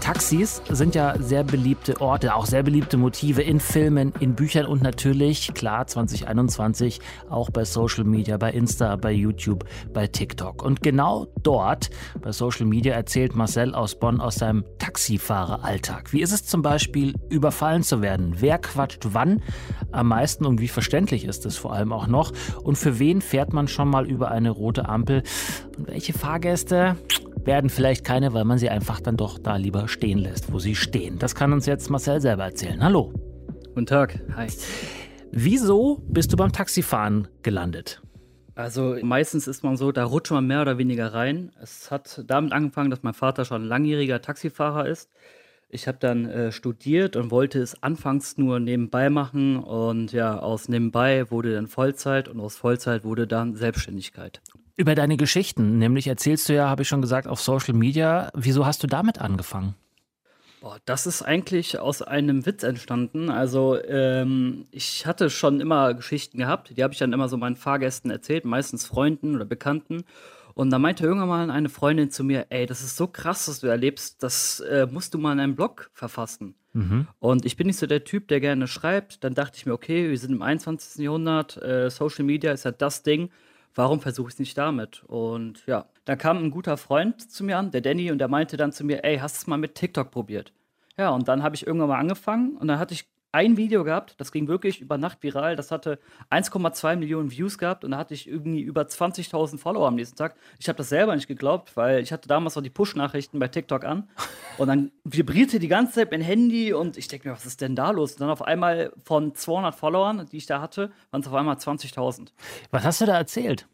Taxis 0.09 0.63
sind 0.67 0.95
ja 0.95 1.13
sehr 1.19 1.43
beliebte 1.43 2.01
Orte, 2.01 2.33
auch 2.33 2.47
sehr 2.47 2.63
beliebte 2.63 2.97
Motive 2.97 3.43
in 3.43 3.59
Filmen, 3.59 4.11
in 4.19 4.33
Büchern 4.33 4.65
und 4.65 4.81
natürlich, 4.81 5.53
klar, 5.53 5.85
2021 5.85 6.99
auch 7.29 7.51
bei 7.51 7.63
Social 7.63 8.05
Media, 8.05 8.37
bei 8.37 8.51
Insta, 8.51 8.95
bei 8.95 9.11
YouTube, 9.11 9.65
bei 9.93 10.07
TikTok. 10.07 10.63
Und 10.63 10.81
genau 10.81 11.27
dort, 11.43 11.91
bei 12.23 12.31
Social 12.31 12.65
Media, 12.65 12.95
erzählt 12.95 13.35
Marcel 13.35 13.75
aus 13.75 13.99
Bonn 13.99 14.19
aus 14.19 14.37
seinem 14.37 14.65
Taxifahreralltag. 14.79 16.11
Wie 16.11 16.23
ist 16.23 16.31
es 16.31 16.43
zum 16.43 16.63
Beispiel, 16.63 17.13
überfallen 17.29 17.83
zu 17.83 18.01
werden? 18.01 18.37
Wer 18.39 18.57
quatscht 18.57 19.09
wann 19.11 19.43
am 19.91 20.07
meisten 20.07 20.47
und 20.47 20.59
wie 20.59 20.69
verständlich 20.69 21.23
ist 21.23 21.45
es 21.45 21.55
vor 21.55 21.73
allem 21.73 21.93
auch 21.93 22.07
noch? 22.07 22.31
Und 22.63 22.79
für 22.79 22.97
wen 22.97 23.21
fährt 23.21 23.53
man 23.53 23.67
schon 23.67 23.89
mal 23.91 24.07
über 24.07 24.31
eine 24.31 24.49
rote 24.49 24.89
Ampel? 24.89 25.21
Und 25.77 25.87
welche 25.87 26.13
Fahrgäste? 26.13 26.95
Werden 27.49 27.71
vielleicht 27.71 28.05
keine, 28.05 28.31
weil 28.35 28.45
man 28.45 28.59
sie 28.59 28.69
einfach 28.69 28.99
dann 28.99 29.17
doch 29.17 29.39
da 29.39 29.55
lieber 29.55 29.87
stehen 29.87 30.19
lässt, 30.19 30.53
wo 30.53 30.59
sie 30.59 30.75
stehen. 30.75 31.17
Das 31.17 31.33
kann 31.33 31.51
uns 31.51 31.65
jetzt 31.65 31.89
Marcel 31.89 32.21
selber 32.21 32.43
erzählen. 32.43 32.83
Hallo. 32.83 33.11
Guten 33.69 33.87
Tag. 33.87 34.19
Hi. 34.35 34.45
Wieso 35.31 35.97
bist 36.07 36.31
du 36.31 36.37
beim 36.37 36.51
Taxifahren 36.51 37.27
gelandet? 37.41 38.03
Also 38.53 38.97
meistens 39.01 39.47
ist 39.47 39.63
man 39.63 39.77
so, 39.77 39.91
da 39.91 40.03
rutscht 40.03 40.31
man 40.31 40.45
mehr 40.45 40.61
oder 40.61 40.77
weniger 40.77 41.11
rein. 41.15 41.51
Es 41.59 41.89
hat 41.89 42.23
damit 42.27 42.53
angefangen, 42.53 42.91
dass 42.91 43.01
mein 43.01 43.15
Vater 43.15 43.45
schon 43.45 43.63
langjähriger 43.63 44.21
Taxifahrer 44.21 44.87
ist. 44.87 45.09
Ich 45.69 45.87
habe 45.87 45.97
dann 45.99 46.25
äh, 46.25 46.51
studiert 46.51 47.15
und 47.15 47.31
wollte 47.31 47.59
es 47.59 47.81
anfangs 47.81 48.37
nur 48.37 48.59
nebenbei 48.59 49.09
machen 49.09 49.57
und 49.57 50.11
ja, 50.11 50.37
aus 50.37 50.69
nebenbei 50.69 51.31
wurde 51.31 51.55
dann 51.55 51.65
Vollzeit 51.65 52.27
und 52.27 52.39
aus 52.39 52.57
Vollzeit 52.57 53.03
wurde 53.03 53.25
dann 53.25 53.55
Selbstständigkeit. 53.55 54.39
Über 54.79 54.95
deine 54.95 55.17
Geschichten, 55.17 55.77
nämlich 55.77 56.07
erzählst 56.07 56.47
du 56.47 56.53
ja, 56.53 56.69
habe 56.69 56.83
ich 56.83 56.87
schon 56.87 57.01
gesagt, 57.01 57.27
auf 57.27 57.41
Social 57.41 57.73
Media. 57.73 58.31
Wieso 58.33 58.65
hast 58.65 58.81
du 58.81 58.87
damit 58.87 59.19
angefangen? 59.19 59.75
Boah, 60.61 60.77
das 60.85 61.05
ist 61.05 61.21
eigentlich 61.21 61.79
aus 61.79 62.01
einem 62.01 62.45
Witz 62.45 62.63
entstanden. 62.63 63.29
Also 63.29 63.77
ähm, 63.83 64.67
ich 64.71 65.05
hatte 65.05 65.29
schon 65.29 65.59
immer 65.59 65.93
Geschichten 65.95 66.37
gehabt, 66.37 66.77
die 66.77 66.81
habe 66.81 66.93
ich 66.93 66.99
dann 66.99 67.11
immer 67.11 67.27
so 67.27 67.35
meinen 67.35 67.57
Fahrgästen 67.57 68.09
erzählt, 68.09 68.45
meistens 68.45 68.85
Freunden 68.85 69.35
oder 69.35 69.43
Bekannten. 69.43 70.05
Und 70.53 70.69
da 70.69 70.79
meinte 70.79 71.03
irgendwann 71.03 71.27
mal 71.27 71.51
eine 71.51 71.67
Freundin 71.67 72.09
zu 72.09 72.23
mir, 72.23 72.45
ey, 72.47 72.65
das 72.65 72.79
ist 72.81 72.95
so 72.95 73.07
krass, 73.07 73.49
was 73.49 73.59
du 73.59 73.67
erlebst, 73.67 74.23
das 74.23 74.61
äh, 74.61 74.87
musst 74.89 75.13
du 75.13 75.17
mal 75.17 75.33
in 75.33 75.41
einem 75.41 75.55
Blog 75.57 75.91
verfassen. 75.93 76.55
Mhm. 76.71 77.05
Und 77.19 77.45
ich 77.45 77.57
bin 77.57 77.67
nicht 77.67 77.79
so 77.79 77.85
der 77.85 78.05
Typ, 78.05 78.29
der 78.29 78.39
gerne 78.39 78.65
schreibt. 78.67 79.25
Dann 79.25 79.33
dachte 79.33 79.57
ich 79.57 79.65
mir, 79.65 79.73
okay, 79.73 80.09
wir 80.09 80.17
sind 80.17 80.31
im 80.31 80.41
21. 80.41 81.03
Jahrhundert, 81.03 81.61
äh, 81.61 81.89
Social 81.89 82.23
Media 82.23 82.53
ist 82.53 82.63
ja 82.63 82.71
das 82.71 83.03
Ding 83.03 83.29
warum 83.75 84.01
versuche 84.01 84.29
ich 84.29 84.35
es 84.35 84.39
nicht 84.39 84.57
damit? 84.57 85.03
Und 85.05 85.65
ja, 85.65 85.85
da 86.05 86.15
kam 86.15 86.37
ein 86.37 86.51
guter 86.51 86.77
Freund 86.77 87.31
zu 87.31 87.43
mir 87.43 87.57
an, 87.57 87.71
der 87.71 87.81
Danny, 87.81 88.11
und 88.11 88.17
der 88.17 88.27
meinte 88.27 88.57
dann 88.57 88.71
zu 88.71 88.83
mir, 88.83 89.03
ey, 89.03 89.17
hast 89.17 89.37
du 89.37 89.39
es 89.41 89.47
mal 89.47 89.57
mit 89.57 89.75
TikTok 89.75 90.11
probiert? 90.11 90.53
Ja, 90.97 91.09
und 91.09 91.27
dann 91.27 91.43
habe 91.43 91.55
ich 91.55 91.65
irgendwann 91.65 91.89
mal 91.89 91.99
angefangen 91.99 92.57
und 92.57 92.67
dann 92.67 92.79
hatte 92.79 92.93
ich 92.93 93.05
ein 93.31 93.57
Video 93.57 93.83
gehabt, 93.83 94.15
das 94.17 94.31
ging 94.31 94.47
wirklich 94.47 94.81
über 94.81 94.97
Nacht 94.97 95.21
viral. 95.21 95.55
Das 95.55 95.71
hatte 95.71 95.99
1,2 96.31 96.95
Millionen 96.95 97.31
Views 97.31 97.57
gehabt 97.57 97.83
und 97.83 97.91
da 97.91 97.97
hatte 97.97 98.13
ich 98.13 98.27
irgendwie 98.27 98.61
über 98.61 98.81
20.000 98.81 99.57
Follower 99.57 99.87
am 99.87 99.95
nächsten 99.95 100.17
Tag. 100.17 100.35
Ich 100.59 100.67
habe 100.67 100.77
das 100.77 100.89
selber 100.89 101.15
nicht 101.15 101.27
geglaubt, 101.27 101.77
weil 101.77 102.01
ich 102.01 102.11
hatte 102.11 102.27
damals 102.27 102.55
noch 102.55 102.63
die 102.63 102.69
Push-Nachrichten 102.69 103.39
bei 103.39 103.47
TikTok 103.47 103.83
an 103.83 104.09
und 104.57 104.67
dann 104.67 104.91
vibrierte 105.03 105.59
die 105.59 105.67
ganze 105.67 105.93
Zeit 105.93 106.11
mein 106.11 106.21
Handy 106.21 106.73
und 106.73 106.97
ich 106.97 107.07
denke 107.07 107.29
mir, 107.29 107.35
was 107.35 107.45
ist 107.45 107.61
denn 107.61 107.75
da 107.75 107.91
los? 107.91 108.13
Und 108.13 108.21
dann 108.21 108.29
auf 108.29 108.41
einmal 108.41 108.91
von 109.03 109.35
200 109.35 109.75
Followern, 109.75 110.27
die 110.31 110.37
ich 110.37 110.45
da 110.45 110.61
hatte, 110.61 110.91
waren 111.11 111.21
es 111.21 111.27
auf 111.27 111.33
einmal 111.33 111.55
20.000. 111.55 112.29
Was 112.71 112.83
hast 112.83 113.01
du 113.01 113.05
da 113.05 113.17
erzählt? 113.17 113.67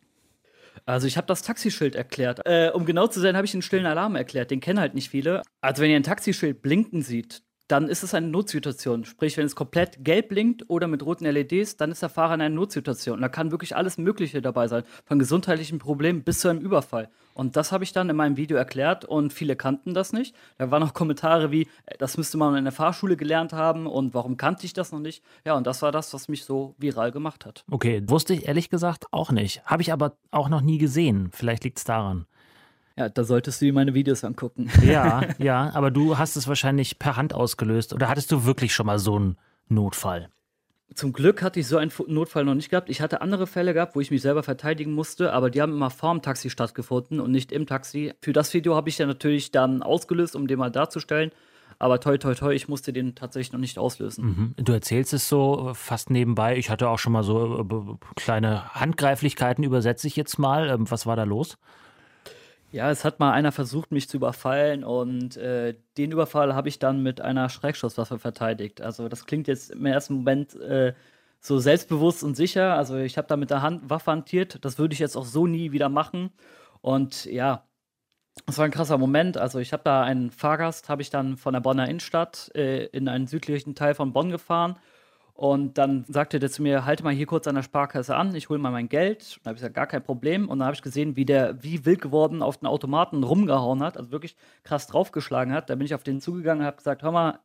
Also 0.85 1.07
ich 1.07 1.17
habe 1.17 1.27
das 1.27 1.41
Taxischild 1.41 1.95
erklärt. 1.95 2.41
Äh, 2.45 2.71
um 2.73 2.85
genau 2.85 3.07
zu 3.07 3.19
sein, 3.19 3.35
habe 3.35 3.45
ich 3.45 3.51
den 3.51 3.61
stillen 3.61 3.85
Alarm 3.85 4.15
erklärt. 4.15 4.51
Den 4.51 4.59
kennen 4.59 4.79
halt 4.79 4.93
nicht 4.93 5.09
viele. 5.09 5.41
Also 5.61 5.81
wenn 5.81 5.89
ihr 5.89 5.95
ein 5.95 6.03
Taxischild 6.03 6.61
blinken 6.61 7.01
sieht, 7.01 7.41
dann 7.67 7.87
ist 7.87 8.03
es 8.03 8.13
eine 8.13 8.27
Notsituation. 8.27 9.05
Sprich, 9.05 9.37
wenn 9.37 9.45
es 9.45 9.55
komplett 9.55 10.03
gelb 10.03 10.29
blinkt 10.29 10.69
oder 10.69 10.87
mit 10.87 11.03
roten 11.03 11.25
LEDs, 11.25 11.77
dann 11.77 11.91
ist 11.91 12.01
der 12.01 12.09
Fahrer 12.09 12.35
in 12.35 12.41
einer 12.41 12.55
Notsituation. 12.55 13.21
da 13.21 13.29
kann 13.29 13.51
wirklich 13.51 13.75
alles 13.75 13.97
Mögliche 13.97 14.41
dabei 14.41 14.67
sein, 14.67 14.83
von 15.05 15.19
gesundheitlichen 15.19 15.79
Problemen 15.79 16.23
bis 16.23 16.39
zu 16.39 16.49
einem 16.49 16.61
Überfall. 16.61 17.09
Und 17.33 17.57
das 17.57 17.71
habe 17.71 17.83
ich 17.83 17.91
dann 17.91 18.09
in 18.09 18.15
meinem 18.15 18.37
Video 18.37 18.55
erklärt 18.55 19.03
und 19.03 19.33
viele 19.33 19.55
kannten 19.55 19.93
das 19.93 20.13
nicht. 20.13 20.35
Da 20.57 20.71
waren 20.71 20.83
auch 20.83 20.93
Kommentare 20.93 21.51
wie, 21.51 21.67
das 21.99 22.17
müsste 22.17 22.37
man 22.37 22.55
in 22.55 22.63
der 22.63 22.71
Fahrschule 22.71 23.17
gelernt 23.17 23.51
haben 23.51 23.87
und 23.87 24.13
warum 24.13 24.37
kannte 24.37 24.65
ich 24.65 24.73
das 24.73 24.91
noch 24.91 24.99
nicht? 24.99 25.23
Ja, 25.43 25.55
und 25.55 25.67
das 25.67 25.81
war 25.81 25.91
das, 25.91 26.13
was 26.13 26.29
mich 26.29 26.45
so 26.45 26.75
viral 26.77 27.11
gemacht 27.11 27.45
hat. 27.45 27.65
Okay, 27.69 28.03
wusste 28.07 28.33
ich 28.33 28.47
ehrlich 28.47 28.69
gesagt 28.69 29.07
auch 29.11 29.31
nicht. 29.31 29.65
Habe 29.65 29.81
ich 29.81 29.91
aber 29.91 30.15
auch 30.31 30.47
noch 30.47 30.61
nie 30.61 30.77
gesehen. 30.77 31.29
Vielleicht 31.33 31.65
liegt 31.65 31.79
es 31.79 31.83
daran. 31.83 32.25
Ja, 32.97 33.09
da 33.09 33.23
solltest 33.23 33.61
du 33.61 33.65
dir 33.65 33.73
meine 33.73 33.93
Videos 33.93 34.23
angucken. 34.23 34.69
Ja, 34.83 35.21
ja, 35.37 35.71
aber 35.73 35.91
du 35.91 36.17
hast 36.17 36.35
es 36.37 36.47
wahrscheinlich 36.47 36.97
per 36.97 37.17
Hand 37.17 37.33
ausgelöst. 37.33 37.93
Oder 37.93 38.07
hattest 38.07 38.31
du 38.31 38.45
wirklich 38.45 38.73
schon 38.73 38.85
mal 38.85 38.99
so 38.99 39.15
einen 39.15 39.37
Notfall? 39.67 40.29
Zum 40.93 41.11
Glück 41.11 41.41
hatte 41.41 41.59
ich 41.59 41.67
so 41.67 41.77
einen 41.77 41.91
Notfall 42.07 42.45
noch 42.45 42.53
nicht 42.53 42.69
gehabt. 42.69 42.89
Ich 42.89 43.01
hatte 43.01 43.19
andere 43.19 43.47
Fälle 43.47 43.73
gehabt, 43.73 43.95
wo 43.95 43.99
ich 43.99 44.11
mich 44.11 44.21
selber 44.21 44.43
verteidigen 44.43 44.93
musste, 44.93 45.33
aber 45.33 45.49
die 45.49 45.61
haben 45.61 45.73
immer 45.73 45.89
vorm 45.89 46.21
Taxi 46.21 46.49
stattgefunden 46.49 47.19
und 47.19 47.31
nicht 47.31 47.51
im 47.51 47.65
Taxi. 47.65 48.13
Für 48.21 48.31
das 48.31 48.53
Video 48.53 48.75
habe 48.75 48.87
ich 48.87 48.97
ja 48.97 49.05
natürlich 49.05 49.51
dann 49.51 49.83
ausgelöst, 49.83 50.35
um 50.35 50.47
den 50.47 50.57
mal 50.57 50.71
darzustellen. 50.71 51.31
Aber 51.79 51.99
toi, 51.99 52.17
toi, 52.17 52.33
toi, 52.33 52.53
ich 52.53 52.69
musste 52.69 52.93
den 52.93 53.15
tatsächlich 53.15 53.51
noch 53.51 53.59
nicht 53.59 53.77
auslösen. 53.77 54.25
Mhm. 54.25 54.63
Du 54.63 54.71
erzählst 54.71 55.13
es 55.13 55.27
so 55.27 55.71
fast 55.73 56.09
nebenbei. 56.09 56.55
Ich 56.55 56.69
hatte 56.69 56.87
auch 56.87 56.99
schon 56.99 57.11
mal 57.11 57.23
so 57.23 57.59
äh, 57.59 58.05
kleine 58.15 58.73
Handgreiflichkeiten, 58.73 59.65
übersetze 59.65 60.07
ich 60.07 60.15
jetzt 60.15 60.37
mal. 60.39 60.69
Ähm, 60.69 60.89
was 60.89 61.05
war 61.05 61.17
da 61.17 61.23
los? 61.23 61.57
Ja, 62.75 62.91
es 62.91 63.05
hat 63.05 63.21
mal 63.21 63.31
einer 63.31 63.53
versucht, 63.53 63.93
mich 63.93 64.09
zu 64.09 64.17
überfallen 64.17 64.83
und 64.83 65.37
äh, 65.37 65.75
den 65.97 66.11
Überfall 66.11 66.55
habe 66.55 66.67
ich 66.67 66.77
dann 66.77 67.01
mit 67.01 67.21
einer 67.21 67.47
Schreckschusswaffe 67.47 68.19
verteidigt. 68.19 68.81
Also 68.81 69.07
das 69.07 69.25
klingt 69.25 69.47
jetzt 69.47 69.71
im 69.71 69.85
ersten 69.85 70.15
Moment 70.15 70.55
äh, 70.59 70.93
so 71.39 71.57
selbstbewusst 71.57 72.21
und 72.21 72.35
sicher. 72.35 72.75
Also 72.75 72.97
ich 72.97 73.17
habe 73.17 73.29
da 73.29 73.37
mit 73.37 73.49
der 73.49 73.61
Hand 73.61 73.89
Waffe 73.89 74.11
hantiert. 74.11 74.59
Das 74.65 74.77
würde 74.77 74.93
ich 74.93 74.99
jetzt 74.99 75.15
auch 75.15 75.23
so 75.23 75.47
nie 75.47 75.71
wieder 75.71 75.87
machen. 75.87 76.33
Und 76.81 77.23
ja, 77.23 77.63
das 78.45 78.57
war 78.57 78.65
ein 78.65 78.71
krasser 78.71 78.97
Moment. 78.97 79.37
Also 79.37 79.59
ich 79.59 79.71
habe 79.71 79.83
da 79.85 80.03
einen 80.03 80.29
Fahrgast, 80.29 80.89
habe 80.89 81.01
ich 81.01 81.09
dann 81.09 81.37
von 81.37 81.53
der 81.53 81.61
Bonner 81.61 81.87
Innenstadt 81.87 82.51
äh, 82.55 82.87
in 82.87 83.07
einen 83.07 83.27
südlichen 83.27 83.75
Teil 83.75 83.95
von 83.95 84.11
Bonn 84.11 84.31
gefahren 84.31 84.77
und 85.35 85.77
dann 85.77 86.05
sagte 86.07 86.39
der 86.39 86.49
zu 86.49 86.61
mir, 86.61 86.85
halte 86.85 87.03
mal 87.03 87.13
hier 87.13 87.25
kurz 87.25 87.45
an 87.45 87.55
der 87.55 87.61
Sparkasse 87.61 88.15
an, 88.15 88.33
ich 88.35 88.47
hole 88.47 88.57
mal 88.57 88.71
mein 88.71 88.87
Geld. 88.87 89.37
Da 89.43 89.49
habe 89.49 89.55
ich 89.55 89.59
gesagt, 89.59 89.75
gar 89.75 89.85
kein 89.85 90.01
Problem. 90.01 90.47
Und 90.47 90.59
dann 90.59 90.67
habe 90.67 90.75
ich 90.75 90.81
gesehen, 90.81 91.17
wie 91.17 91.25
der 91.25 91.61
wie 91.61 91.85
wild 91.85 91.99
geworden 91.99 92.41
auf 92.41 92.57
den 92.57 92.67
Automaten 92.67 93.21
rumgehauen 93.21 93.83
hat, 93.83 93.97
also 93.97 94.11
wirklich 94.11 94.37
krass 94.63 94.87
draufgeschlagen 94.87 95.53
hat. 95.53 95.69
Da 95.69 95.75
bin 95.75 95.85
ich 95.85 95.93
auf 95.93 96.03
den 96.03 96.21
zugegangen 96.21 96.61
und 96.61 96.65
habe 96.65 96.77
gesagt, 96.77 97.03
hör 97.03 97.11
mal, 97.11 97.39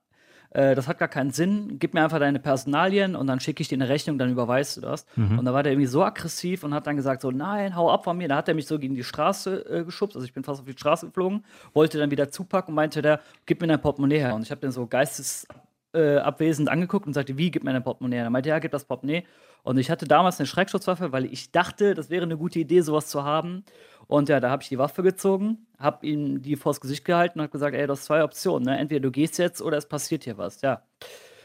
äh, 0.50 0.76
das 0.76 0.86
hat 0.86 0.98
gar 0.98 1.08
keinen 1.08 1.32
Sinn, 1.32 1.80
gib 1.80 1.92
mir 1.94 2.04
einfach 2.04 2.20
deine 2.20 2.38
Personalien 2.38 3.16
und 3.16 3.26
dann 3.26 3.40
schicke 3.40 3.60
ich 3.60 3.66
dir 3.66 3.74
eine 3.74 3.88
Rechnung, 3.88 4.18
dann 4.18 4.30
überweist 4.30 4.76
du 4.76 4.82
das. 4.82 5.04
Mhm. 5.16 5.40
Und 5.40 5.44
da 5.44 5.52
war 5.52 5.64
der 5.64 5.72
irgendwie 5.72 5.88
so 5.88 6.04
aggressiv 6.04 6.62
und 6.62 6.72
hat 6.72 6.86
dann 6.86 6.94
gesagt, 6.94 7.22
so, 7.22 7.32
nein, 7.32 7.74
hau 7.74 7.90
ab 7.90 8.04
von 8.04 8.16
mir. 8.16 8.28
Da 8.28 8.36
hat 8.36 8.46
er 8.46 8.54
mich 8.54 8.68
so 8.68 8.78
gegen 8.78 8.94
die 8.94 9.02
Straße 9.02 9.68
äh, 9.68 9.84
geschubst, 9.84 10.14
also 10.14 10.24
ich 10.24 10.32
bin 10.32 10.44
fast 10.44 10.60
auf 10.60 10.66
die 10.66 10.78
Straße 10.78 11.06
geflogen, 11.06 11.44
wollte 11.72 11.98
dann 11.98 12.12
wieder 12.12 12.30
zupacken 12.30 12.70
und 12.70 12.76
meinte 12.76 13.02
der, 13.02 13.18
gib 13.46 13.60
mir 13.60 13.66
dein 13.66 13.80
Portemonnaie 13.80 14.20
her. 14.20 14.36
Und 14.36 14.42
ich 14.42 14.52
habe 14.52 14.60
den 14.60 14.70
so 14.70 14.86
geistes 14.86 15.48
äh, 15.92 16.16
abwesend 16.18 16.68
angeguckt 16.68 17.06
und 17.06 17.14
sagte, 17.14 17.36
wie, 17.36 17.50
gib 17.50 17.64
mir 17.64 17.72
ein 17.72 17.82
Portemonnaie? 17.82 18.18
Er 18.18 18.30
meinte, 18.30 18.48
ja, 18.48 18.58
gib 18.58 18.72
das 18.72 18.84
Portemonnaie. 18.84 19.24
Und 19.62 19.78
ich 19.78 19.90
hatte 19.90 20.06
damals 20.06 20.38
eine 20.40 20.46
Schreckschutzwaffe, 20.46 21.12
weil 21.12 21.26
ich 21.26 21.52
dachte, 21.52 21.94
das 21.94 22.10
wäre 22.10 22.22
eine 22.22 22.36
gute 22.36 22.58
Idee, 22.58 22.80
sowas 22.80 23.08
zu 23.08 23.24
haben. 23.24 23.64
Und 24.06 24.28
ja, 24.28 24.40
da 24.40 24.50
habe 24.50 24.62
ich 24.62 24.68
die 24.68 24.78
Waffe 24.78 25.02
gezogen, 25.02 25.66
habe 25.78 26.06
ihm 26.06 26.42
die 26.42 26.56
vors 26.56 26.80
Gesicht 26.80 27.04
gehalten 27.04 27.38
und 27.38 27.44
habe 27.44 27.52
gesagt, 27.52 27.76
ey, 27.76 27.86
du 27.86 27.92
hast 27.92 28.04
zwei 28.04 28.24
Optionen. 28.24 28.64
Ne? 28.64 28.78
Entweder 28.78 29.00
du 29.00 29.10
gehst 29.10 29.38
jetzt 29.38 29.60
oder 29.62 29.76
es 29.76 29.86
passiert 29.86 30.24
hier 30.24 30.38
was. 30.38 30.62
Ja. 30.62 30.82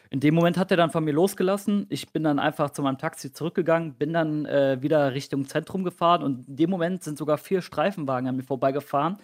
In 0.09 0.19
dem 0.19 0.35
Moment 0.35 0.57
hat 0.57 0.71
er 0.71 0.77
dann 0.77 0.91
von 0.91 1.03
mir 1.03 1.13
losgelassen. 1.13 1.87
Ich 1.89 2.11
bin 2.11 2.23
dann 2.23 2.39
einfach 2.39 2.69
zu 2.69 2.81
meinem 2.81 2.97
Taxi 2.97 3.33
zurückgegangen, 3.33 3.95
bin 3.95 4.13
dann 4.13 4.45
äh, 4.45 4.77
wieder 4.81 5.13
Richtung 5.13 5.45
Zentrum 5.45 5.83
gefahren 5.83 6.23
und 6.23 6.47
in 6.47 6.55
dem 6.55 6.69
Moment 6.69 7.03
sind 7.03 7.17
sogar 7.17 7.37
vier 7.37 7.61
Streifenwagen 7.61 8.29
an 8.29 8.35
mir 8.35 8.43
vorbeigefahren 8.43 9.17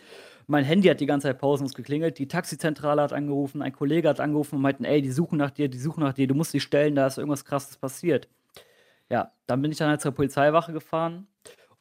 Mein 0.48 0.64
Handy 0.64 0.88
hat 0.88 1.00
die 1.00 1.06
ganze 1.06 1.28
Zeit 1.28 1.40
pausenlos 1.40 1.74
geklingelt. 1.74 2.18
Die 2.20 2.28
Taxizentrale 2.28 3.02
hat 3.02 3.14
angerufen, 3.14 3.62
ein 3.62 3.74
Kollege 3.74 4.10
hat 4.10 4.20
angerufen 4.20 4.56
und 4.56 4.62
meinten, 4.62 4.86
ey, 4.86 5.02
die 5.02 5.12
suchen 5.12 5.38
nach 5.38 5.52
dir, 5.52 5.70
die 5.70 5.80
suchen 5.80 6.04
nach 6.04 6.14
dir, 6.14 6.28
du 6.28 6.36
musst 6.36 6.54
dich 6.54 6.64
stellen, 6.64 6.96
da 6.96 7.08
ist 7.08 7.18
irgendwas 7.18 7.46
krasses 7.46 7.78
passiert. 7.78 8.28
Ja, 9.10 9.32
dann 9.48 9.62
bin 9.62 9.72
ich 9.72 9.78
dann 9.78 9.90
halt 9.90 10.02
zur 10.02 10.14
Polizeiwache 10.14 10.72
gefahren 10.74 11.28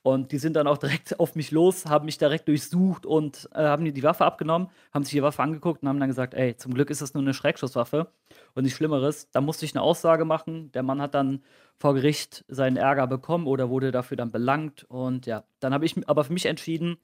und 0.02 0.32
die 0.32 0.38
sind 0.38 0.54
dann 0.56 0.66
auch 0.66 0.78
direkt 0.78 1.20
auf 1.20 1.34
mich 1.34 1.50
los, 1.50 1.86
haben 1.86 2.06
mich 2.06 2.18
direkt 2.18 2.48
durchsucht 2.48 3.06
und 3.06 3.48
äh, 3.54 3.62
haben 3.62 3.82
mir 3.82 3.92
die 3.92 4.02
Waffe 4.02 4.24
abgenommen, 4.24 4.68
haben 4.92 5.04
sich 5.04 5.12
die 5.12 5.22
Waffe 5.22 5.42
angeguckt 5.42 5.82
und 5.82 5.88
haben 5.88 6.00
dann 6.00 6.08
gesagt, 6.08 6.34
ey, 6.34 6.56
zum 6.56 6.74
Glück 6.74 6.90
ist 6.90 7.02
das 7.02 7.14
nur 7.14 7.22
eine 7.22 7.34
Schreckschusswaffe 7.34 8.08
und 8.54 8.62
nichts 8.62 8.78
Schlimmeres. 8.78 9.30
Da 9.30 9.40
musste 9.40 9.64
ich 9.64 9.74
eine 9.74 9.82
Aussage 9.82 10.24
machen. 10.24 10.72
Der 10.72 10.82
Mann 10.82 11.02
hat 11.02 11.14
dann 11.14 11.42
vor 11.76 11.94
Gericht 11.94 12.44
seinen 12.48 12.76
Ärger 12.76 13.06
bekommen 13.06 13.46
oder 13.46 13.68
wurde 13.68 13.90
dafür 13.90 14.16
dann 14.16 14.30
belangt. 14.30 14.84
Und 14.84 15.26
ja, 15.26 15.44
dann 15.60 15.74
habe 15.74 15.84
ich 15.84 15.96
aber 16.08 16.24
für 16.24 16.32
mich 16.32 16.46
entschieden, 16.46 16.96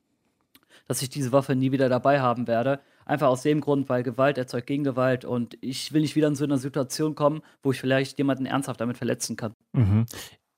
dass 0.87 1.02
ich 1.02 1.08
diese 1.08 1.32
Waffe 1.32 1.54
nie 1.54 1.73
wieder 1.73 1.88
dabei 1.88 2.20
haben 2.20 2.46
werde. 2.46 2.80
Einfach 3.04 3.28
aus 3.28 3.42
dem 3.42 3.61
Grund, 3.61 3.88
weil 3.88 4.02
Gewalt 4.02 4.38
erzeugt 4.38 4.66
Gegengewalt 4.66 5.25
und 5.25 5.56
ich 5.61 5.92
will 5.92 6.02
nicht 6.02 6.16
wieder 6.16 6.28
in 6.28 6.35
so 6.35 6.44
eine 6.44 6.58
Situation 6.58 7.14
kommen, 7.14 7.42
wo 7.62 7.73
ich 7.73 7.80
vielleicht 7.80 8.18
jemanden 8.18 8.46
ernsthaft 8.46 8.80
damit 8.80 8.99
verletzen 8.99 9.37
kann. 9.37 9.52
Mhm. 9.73 10.06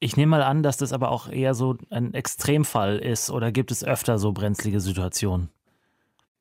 Ich 0.00 0.16
nehme 0.16 0.30
mal 0.30 0.42
an, 0.42 0.62
dass 0.62 0.76
das 0.76 0.92
aber 0.92 1.10
auch 1.10 1.28
eher 1.28 1.54
so 1.54 1.76
ein 1.90 2.14
Extremfall 2.14 2.98
ist 2.98 3.30
oder 3.30 3.50
gibt 3.50 3.70
es 3.70 3.84
öfter 3.84 4.18
so 4.18 4.32
brenzlige 4.32 4.80
Situationen? 4.80 5.50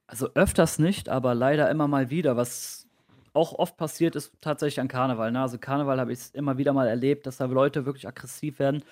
Also 0.06 0.30
öfters 0.36 0.80
nicht, 0.80 1.10
aber 1.10 1.36
leider 1.36 1.70
immer 1.70 1.88
mal 1.88 2.10
wieder. 2.10 2.38
Was 2.38 2.88
auch 3.34 3.54
oft 3.54 3.78
passiert, 3.78 4.16
ist 4.16 4.32
tatsächlich 4.42 4.80
an 4.80 4.88
Karneval. 4.88 5.32
Ne? 5.32 5.42
Also 5.42 5.58
Karneval 5.58 6.00
habe 6.00 6.14
ich 6.14 6.20
immer 6.34 6.58
wieder 6.58 6.74
mal 6.74 6.88
erlebt, 6.88 7.26
dass 7.28 7.38
da 7.38 7.46
Leute 7.46 7.86
wirklich 7.86 8.08
aggressiv 8.08 8.60
werden. 8.60 8.84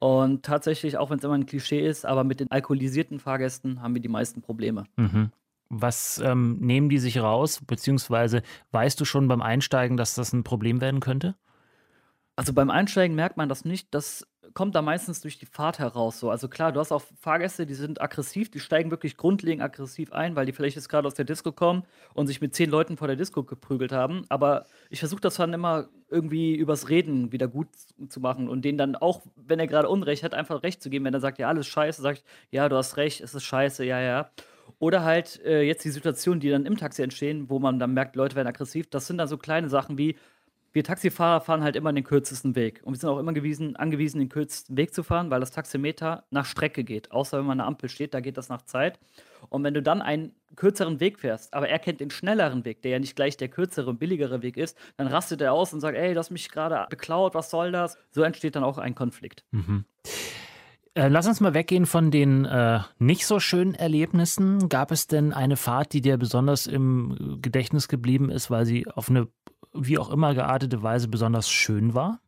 Und 0.00 0.44
tatsächlich, 0.44 0.96
auch 0.96 1.10
wenn 1.10 1.18
es 1.18 1.24
immer 1.24 1.34
ein 1.34 1.46
Klischee 1.46 1.86
ist, 1.86 2.06
aber 2.06 2.24
mit 2.24 2.40
den 2.40 2.50
alkoholisierten 2.50 3.18
Fahrgästen 3.18 3.82
haben 3.82 3.94
wir 3.94 4.02
die 4.02 4.08
meisten 4.08 4.42
Probleme. 4.42 4.84
Mhm. 4.96 5.32
Was 5.70 6.18
ähm, 6.24 6.58
nehmen 6.60 6.88
die 6.88 6.98
sich 6.98 7.18
raus? 7.18 7.60
Beziehungsweise 7.66 8.42
weißt 8.70 8.98
du 9.00 9.04
schon 9.04 9.28
beim 9.28 9.42
Einsteigen, 9.42 9.96
dass 9.96 10.14
das 10.14 10.32
ein 10.32 10.44
Problem 10.44 10.80
werden 10.80 11.00
könnte? 11.00 11.34
Also 12.38 12.52
beim 12.52 12.70
Einsteigen 12.70 13.16
merkt 13.16 13.36
man 13.36 13.48
das 13.48 13.64
nicht. 13.64 13.92
Das 13.92 14.24
kommt 14.54 14.76
da 14.76 14.80
meistens 14.80 15.20
durch 15.20 15.40
die 15.40 15.46
Fahrt 15.46 15.80
heraus 15.80 16.20
so. 16.20 16.30
Also 16.30 16.46
klar, 16.46 16.70
du 16.70 16.78
hast 16.78 16.92
auch 16.92 17.02
Fahrgäste, 17.18 17.66
die 17.66 17.74
sind 17.74 18.00
aggressiv, 18.00 18.48
die 18.48 18.60
steigen 18.60 18.92
wirklich 18.92 19.16
grundlegend 19.16 19.60
aggressiv 19.60 20.12
ein, 20.12 20.36
weil 20.36 20.46
die 20.46 20.52
vielleicht 20.52 20.76
jetzt 20.76 20.88
gerade 20.88 21.08
aus 21.08 21.14
der 21.14 21.24
Disco 21.24 21.50
kommen 21.50 21.82
und 22.14 22.28
sich 22.28 22.40
mit 22.40 22.54
zehn 22.54 22.70
Leuten 22.70 22.96
vor 22.96 23.08
der 23.08 23.16
Disco 23.16 23.42
geprügelt 23.42 23.90
haben. 23.90 24.24
Aber 24.28 24.66
ich 24.88 25.00
versuche 25.00 25.20
das 25.20 25.34
dann 25.34 25.52
immer 25.52 25.88
irgendwie 26.10 26.54
übers 26.54 26.88
Reden 26.88 27.32
wieder 27.32 27.48
gut 27.48 27.70
zu 28.08 28.20
machen 28.20 28.48
und 28.48 28.64
denen 28.64 28.78
dann 28.78 28.94
auch, 28.94 29.22
wenn 29.34 29.58
er 29.58 29.66
gerade 29.66 29.88
Unrecht 29.88 30.22
hat, 30.22 30.32
einfach 30.32 30.62
Recht 30.62 30.80
zu 30.80 30.90
geben. 30.90 31.06
Wenn 31.06 31.14
er 31.14 31.20
sagt, 31.20 31.40
ja, 31.40 31.48
alles 31.48 31.66
scheiße, 31.66 32.00
sagt, 32.00 32.22
ja, 32.52 32.68
du 32.68 32.76
hast 32.76 32.98
recht, 32.98 33.20
es 33.20 33.34
ist 33.34 33.42
scheiße, 33.42 33.84
ja, 33.84 34.00
ja. 34.00 34.30
Oder 34.78 35.02
halt 35.02 35.44
äh, 35.44 35.62
jetzt 35.62 35.84
die 35.84 35.90
Situationen, 35.90 36.38
die 36.38 36.50
dann 36.50 36.66
im 36.66 36.76
Taxi 36.76 37.02
entstehen, 37.02 37.50
wo 37.50 37.58
man 37.58 37.80
dann 37.80 37.94
merkt, 37.94 38.14
Leute 38.14 38.36
werden 38.36 38.46
aggressiv. 38.46 38.88
Das 38.90 39.08
sind 39.08 39.18
dann 39.18 39.26
so 39.26 39.38
kleine 39.38 39.68
Sachen 39.68 39.98
wie, 39.98 40.14
wir 40.72 40.84
Taxifahrer 40.84 41.40
fahren 41.40 41.62
halt 41.62 41.76
immer 41.76 41.92
den 41.92 42.04
kürzesten 42.04 42.54
Weg. 42.54 42.80
Und 42.84 42.94
wir 42.94 42.98
sind 42.98 43.08
auch 43.08 43.18
immer 43.18 43.32
gewiesen, 43.32 43.76
angewiesen, 43.76 44.18
den 44.18 44.28
kürzesten 44.28 44.76
Weg 44.76 44.94
zu 44.94 45.02
fahren, 45.02 45.30
weil 45.30 45.40
das 45.40 45.50
Taximeter 45.50 46.24
nach 46.30 46.44
Strecke 46.44 46.84
geht. 46.84 47.10
Außer 47.10 47.38
wenn 47.38 47.46
man 47.46 47.52
an 47.52 47.58
der 47.58 47.66
Ampel 47.66 47.88
steht, 47.88 48.14
da 48.14 48.20
geht 48.20 48.36
das 48.36 48.48
nach 48.48 48.62
Zeit. 48.62 48.98
Und 49.48 49.64
wenn 49.64 49.74
du 49.74 49.82
dann 49.82 50.02
einen 50.02 50.32
kürzeren 50.56 51.00
Weg 51.00 51.18
fährst, 51.18 51.54
aber 51.54 51.68
er 51.68 51.78
kennt 51.78 52.00
den 52.00 52.10
schnelleren 52.10 52.64
Weg, 52.64 52.82
der 52.82 52.92
ja 52.92 52.98
nicht 52.98 53.16
gleich 53.16 53.36
der 53.36 53.48
kürzere 53.48 53.90
und 53.90 53.98
billigere 53.98 54.42
Weg 54.42 54.56
ist, 54.56 54.76
dann 54.96 55.06
rastet 55.06 55.40
er 55.40 55.52
aus 55.52 55.72
und 55.72 55.80
sagt, 55.80 55.96
ey, 55.96 56.12
du 56.12 56.18
hast 56.18 56.30
mich 56.30 56.50
gerade 56.50 56.86
beklaut, 56.90 57.34
was 57.34 57.50
soll 57.50 57.72
das? 57.72 57.96
So 58.10 58.22
entsteht 58.22 58.56
dann 58.56 58.64
auch 58.64 58.78
ein 58.78 58.94
Konflikt. 58.94 59.44
Mhm. 59.52 59.84
Äh, 60.94 61.08
lass 61.08 61.28
uns 61.28 61.40
mal 61.40 61.54
weggehen 61.54 61.86
von 61.86 62.10
den 62.10 62.44
äh, 62.44 62.80
nicht 62.98 63.24
so 63.26 63.38
schönen 63.38 63.74
Erlebnissen. 63.74 64.68
Gab 64.68 64.90
es 64.90 65.06
denn 65.06 65.32
eine 65.32 65.56
Fahrt, 65.56 65.92
die 65.92 66.00
dir 66.00 66.16
besonders 66.16 66.66
im 66.66 67.38
Gedächtnis 67.40 67.86
geblieben 67.86 68.30
ist, 68.30 68.50
weil 68.50 68.66
sie 68.66 68.86
auf 68.88 69.08
eine 69.08 69.28
wie 69.86 69.98
auch 69.98 70.10
immer 70.10 70.34
geartete 70.34 70.82
Weise 70.82 71.08
besonders 71.08 71.48
schön 71.48 71.94
war? 71.94 72.20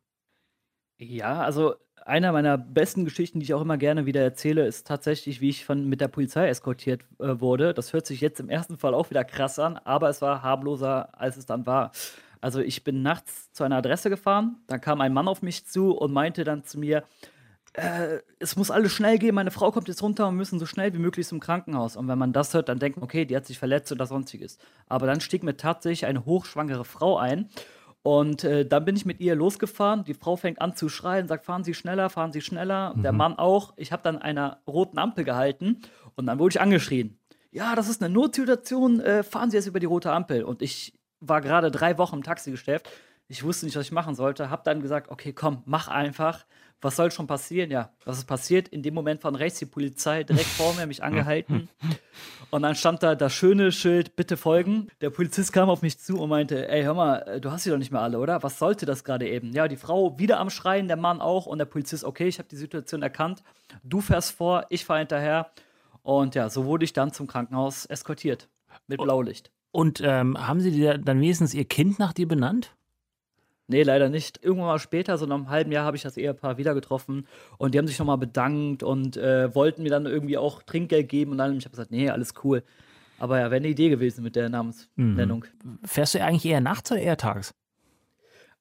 Ja, 0.97 1.41
also 1.41 1.75
einer 2.05 2.31
meiner 2.31 2.57
besten 2.57 3.05
Geschichten, 3.05 3.39
die 3.39 3.45
ich 3.45 3.53
auch 3.53 3.61
immer 3.61 3.77
gerne 3.77 4.05
wieder 4.05 4.21
erzähle, 4.21 4.65
ist 4.65 4.87
tatsächlich, 4.87 5.41
wie 5.41 5.49
ich 5.49 5.65
von, 5.65 5.87
mit 5.87 6.01
der 6.01 6.07
Polizei 6.07 6.47
eskortiert 6.47 7.01
äh, 7.19 7.39
wurde. 7.39 7.73
Das 7.73 7.93
hört 7.93 8.05
sich 8.05 8.21
jetzt 8.21 8.39
im 8.39 8.49
ersten 8.49 8.77
Fall 8.77 8.93
auch 8.93 9.09
wieder 9.09 9.23
krass 9.23 9.59
an, 9.59 9.77
aber 9.77 10.09
es 10.09 10.21
war 10.21 10.41
harmloser, 10.41 11.09
als 11.19 11.37
es 11.37 11.45
dann 11.45 11.65
war. 11.65 11.91
Also 12.39 12.59
ich 12.59 12.83
bin 12.83 13.03
nachts 13.03 13.51
zu 13.51 13.63
einer 13.63 13.77
Adresse 13.77 14.09
gefahren, 14.09 14.57
da 14.67 14.79
kam 14.79 14.99
ein 14.99 15.13
Mann 15.13 15.27
auf 15.27 15.43
mich 15.43 15.65
zu 15.67 15.91
und 15.91 16.11
meinte 16.11 16.43
dann 16.43 16.63
zu 16.63 16.79
mir, 16.79 17.03
äh, 17.73 18.19
es 18.39 18.55
muss 18.55 18.69
alles 18.69 18.91
schnell 18.91 19.17
gehen, 19.17 19.35
meine 19.35 19.51
Frau 19.51 19.71
kommt 19.71 19.87
jetzt 19.87 20.03
runter 20.03 20.27
und 20.27 20.33
wir 20.33 20.37
müssen 20.39 20.59
so 20.59 20.65
schnell 20.65 20.93
wie 20.93 20.99
möglich 20.99 21.27
zum 21.27 21.39
Krankenhaus. 21.39 21.95
Und 21.95 22.07
wenn 22.07 22.17
man 22.17 22.33
das 22.33 22.53
hört, 22.53 22.69
dann 22.69 22.79
denkt 22.79 22.97
man, 22.97 23.05
okay, 23.05 23.25
die 23.25 23.35
hat 23.35 23.45
sich 23.45 23.59
verletzt 23.59 23.91
oder 23.91 24.05
sonstiges. 24.05 24.57
Aber 24.87 25.07
dann 25.07 25.21
stieg 25.21 25.43
mir 25.43 25.55
tatsächlich 25.55 26.05
eine 26.05 26.25
hochschwangere 26.25 26.85
Frau 26.85 27.17
ein. 27.17 27.49
Und 28.03 28.43
äh, 28.43 28.65
dann 28.65 28.83
bin 28.83 28.95
ich 28.95 29.05
mit 29.05 29.19
ihr 29.19 29.35
losgefahren. 29.35 30.03
Die 30.03 30.15
Frau 30.15 30.35
fängt 30.35 30.59
an 30.59 30.75
zu 30.75 30.89
schreien, 30.89 31.27
sagt, 31.27 31.45
fahren 31.45 31.63
Sie 31.63 31.73
schneller, 31.73 32.09
fahren 32.09 32.31
Sie 32.31 32.41
schneller. 32.41 32.95
Mhm. 32.95 33.03
Der 33.03 33.11
Mann 33.11 33.35
auch. 33.37 33.73
Ich 33.77 33.91
habe 33.91 34.03
dann 34.03 34.17
einer 34.17 34.61
roten 34.67 34.97
Ampel 34.97 35.23
gehalten 35.23 35.81
und 36.15 36.25
dann 36.25 36.39
wurde 36.39 36.53
ich 36.53 36.61
angeschrien. 36.61 37.19
Ja, 37.51 37.75
das 37.75 37.89
ist 37.89 38.01
eine 38.01 38.13
Notsituation, 38.13 39.01
äh, 39.01 39.23
fahren 39.23 39.51
Sie 39.51 39.57
jetzt 39.57 39.67
über 39.67 39.79
die 39.79 39.85
rote 39.85 40.11
Ampel. 40.11 40.43
Und 40.43 40.61
ich 40.61 40.93
war 41.19 41.41
gerade 41.41 41.69
drei 41.69 41.97
Wochen 41.97 42.15
im 42.17 42.23
Taxigeschäft. 42.23 42.89
Ich 43.27 43.43
wusste 43.43 43.65
nicht, 43.65 43.77
was 43.77 43.85
ich 43.85 43.91
machen 43.91 44.15
sollte. 44.15 44.49
Hab 44.49 44.63
dann 44.63 44.81
gesagt, 44.81 45.09
okay, 45.09 45.31
komm, 45.31 45.61
mach 45.65 45.87
einfach 45.87 46.45
was 46.81 46.95
soll 46.95 47.11
schon 47.11 47.27
passieren? 47.27 47.71
Ja, 47.71 47.91
was 48.05 48.17
ist 48.17 48.25
passiert? 48.25 48.67
In 48.67 48.81
dem 48.83 48.93
Moment 48.93 49.21
von 49.21 49.35
rechts 49.35 49.59
die 49.59 49.65
Polizei 49.65 50.23
direkt 50.23 50.47
vor 50.47 50.73
mir, 50.73 50.87
mich 50.87 51.03
angehalten. 51.03 51.69
Und 52.49 52.63
dann 52.63 52.75
stand 52.75 53.03
da 53.03 53.15
das 53.15 53.33
schöne 53.33 53.71
Schild, 53.71 54.15
bitte 54.15 54.35
folgen. 54.35 54.87
Der 54.99 55.09
Polizist 55.09 55.53
kam 55.53 55.69
auf 55.69 55.81
mich 55.81 55.99
zu 55.99 56.19
und 56.19 56.29
meinte, 56.29 56.67
ey, 56.67 56.83
hör 56.83 56.93
mal, 56.93 57.17
äh, 57.27 57.41
du 57.41 57.51
hast 57.51 57.63
sie 57.63 57.69
doch 57.69 57.77
nicht 57.77 57.91
mehr 57.91 58.01
alle, 58.01 58.19
oder? 58.19 58.43
Was 58.43 58.59
sollte 58.59 58.85
das 58.85 59.03
gerade 59.03 59.29
eben? 59.29 59.53
Ja, 59.53 59.67
die 59.67 59.77
Frau 59.77 60.17
wieder 60.19 60.39
am 60.39 60.49
Schreien, 60.49 60.87
der 60.87 60.97
Mann 60.97 61.21
auch 61.21 61.45
und 61.45 61.59
der 61.59 61.65
Polizist, 61.65 62.03
okay, 62.03 62.27
ich 62.27 62.39
habe 62.39 62.49
die 62.49 62.57
Situation 62.57 63.01
erkannt. 63.01 63.43
Du 63.83 64.01
fährst 64.01 64.31
vor, 64.31 64.65
ich 64.69 64.85
fahre 64.85 64.99
hinterher. 64.99 65.51
Und 66.03 66.35
ja, 66.35 66.49
so 66.49 66.65
wurde 66.65 66.83
ich 66.83 66.93
dann 66.93 67.13
zum 67.13 67.27
Krankenhaus 67.27 67.85
eskortiert. 67.85 68.49
Mit 68.87 68.99
Blaulicht. 68.99 69.51
Und 69.71 70.01
ähm, 70.03 70.37
haben 70.47 70.59
Sie 70.59 70.71
dir 70.71 70.97
dann 70.97 71.21
wenigstens 71.21 71.53
Ihr 71.53 71.65
Kind 71.65 71.99
nach 71.99 72.11
dir 72.11 72.27
benannt? 72.27 72.75
Nee, 73.67 73.83
leider 73.83 74.09
nicht. 74.09 74.43
Irgendwann 74.43 74.67
mal 74.67 74.79
später, 74.79 75.17
so 75.17 75.25
nach 75.25 75.35
einem 75.35 75.49
halben 75.49 75.71
Jahr, 75.71 75.85
habe 75.85 75.95
ich 75.95 76.03
das 76.03 76.17
Ehepaar 76.17 76.57
wieder 76.57 76.73
getroffen 76.73 77.27
und 77.57 77.73
die 77.73 77.77
haben 77.77 77.87
sich 77.87 77.99
nochmal 77.99 78.17
bedankt 78.17 78.83
und 78.83 79.17
äh, 79.17 79.53
wollten 79.55 79.83
mir 79.83 79.89
dann 79.89 80.05
irgendwie 80.05 80.37
auch 80.37 80.61
Trinkgeld 80.63 81.07
geben 81.07 81.31
und 81.31 81.37
dann 81.37 81.57
ich 81.57 81.65
habe 81.65 81.71
gesagt, 81.71 81.91
nee, 81.91 82.09
alles 82.09 82.33
cool. 82.43 82.63
Aber 83.17 83.39
ja, 83.39 83.45
wäre 83.45 83.57
eine 83.57 83.67
Idee 83.67 83.89
gewesen 83.89 84.23
mit 84.23 84.35
der 84.35 84.49
Namensnennung. 84.49 85.45
Mhm. 85.63 85.79
Fährst 85.85 86.15
du 86.15 86.23
eigentlich 86.23 86.45
eher 86.45 86.59
nachts 86.59 86.91
oder 86.91 87.01
eher 87.01 87.17
tags? 87.17 87.53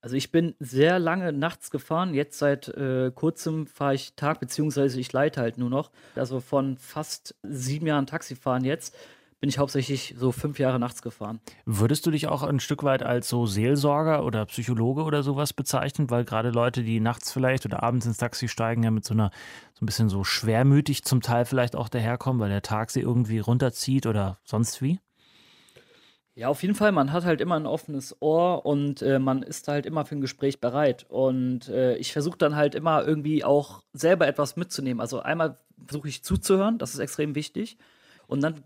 Also 0.03 0.17
ich 0.17 0.31
bin 0.33 0.55
sehr 0.61 0.99
lange 0.99 1.33
nachts 1.33 1.71
gefahren. 1.71 2.15
Jetzt 2.15 2.39
seit 2.39 2.69
äh, 2.69 3.11
kurzem 3.15 3.67
fahre 3.67 3.95
ich 3.95 4.15
Tag, 4.15 4.41
beziehungsweise 4.41 4.99
ich 4.99 5.13
leite 5.13 5.41
halt 5.41 5.59
nur 5.59 5.71
noch. 5.71 5.91
Also 6.15 6.41
von 6.41 6.77
fast 6.79 7.35
sieben 7.43 7.87
Jahren 7.87 8.07
Taxifahren 8.07 8.65
jetzt 8.65 8.97
bin 9.41 9.49
ich 9.49 9.59
hauptsächlich 9.59 10.15
so 10.19 10.33
fünf 10.33 10.59
Jahre 10.59 10.79
nachts 10.79 11.01
gefahren. 11.01 11.41
Würdest 11.65 12.05
du 12.05 12.11
dich 12.11 12.29
auch 12.29 12.43
ein 12.43 12.61
Stück 12.61 12.83
weit 12.83 13.03
als 13.03 13.29
so 13.29 13.47
Seelsorger 13.47 14.25
oder 14.25 14.45
Psychologe 14.47 15.03
oder 15.03 15.23
sowas 15.23 15.55
bezeichnen? 15.55 16.11
Weil 16.11 16.25
gerade 16.25 16.51
Leute, 16.51 16.83
die 16.83 17.01
nachts 17.01 17.33
vielleicht 17.33 17.65
oder 17.65 17.83
abends 17.83 18.05
ins 18.05 18.19
Taxi 18.19 18.49
steigen, 18.49 18.83
ja 18.83 18.91
mit 18.91 19.05
so 19.05 19.15
einer, 19.15 19.31
so 19.73 19.85
ein 19.85 19.87
bisschen 19.87 20.11
so 20.11 20.25
schwermütig 20.25 21.05
zum 21.05 21.23
Teil 21.23 21.47
vielleicht 21.47 21.75
auch 21.75 21.89
daherkommen, 21.89 22.41
weil 22.41 22.51
der 22.51 22.63
Tag 22.63 22.91
sie 22.91 23.01
irgendwie 23.01 23.39
runterzieht 23.39 24.07
oder 24.07 24.39
sonst 24.45 24.83
wie? 24.83 25.01
Ja, 26.35 26.49
auf 26.49 26.63
jeden 26.63 26.75
Fall. 26.75 26.93
Man 26.93 27.13
hat 27.13 27.25
halt 27.25 27.41
immer 27.41 27.57
ein 27.57 27.67
offenes 27.67 28.17
Ohr 28.21 28.65
und 28.65 29.03
äh, 29.03 29.19
man 29.19 29.43
ist 29.43 29.69
halt 29.69 29.85
immer 29.87 30.05
für 30.05 30.17
ein 30.17 30.21
Gespräch 30.21 30.61
bereit. 30.61 31.07
Und 31.09 31.69
äh, 31.69 31.97
ich 31.97 32.13
versuche 32.13 32.39
dann 32.39 32.57
halt 32.57 32.75
immer 32.75 33.07
irgendwie 33.07 33.43
auch 33.43 33.83
selber 33.95 34.27
etwas 34.27 34.57
mitzunehmen. 34.57 35.01
Also 35.01 35.21
einmal 35.21 35.59
versuche 35.87 36.09
ich 36.09 36.23
zuzuhören, 36.23 36.79
das 36.79 36.93
ist 36.95 37.01
extrem 37.01 37.35
wichtig. 37.35 37.79
Und 38.27 38.43
dann 38.43 38.63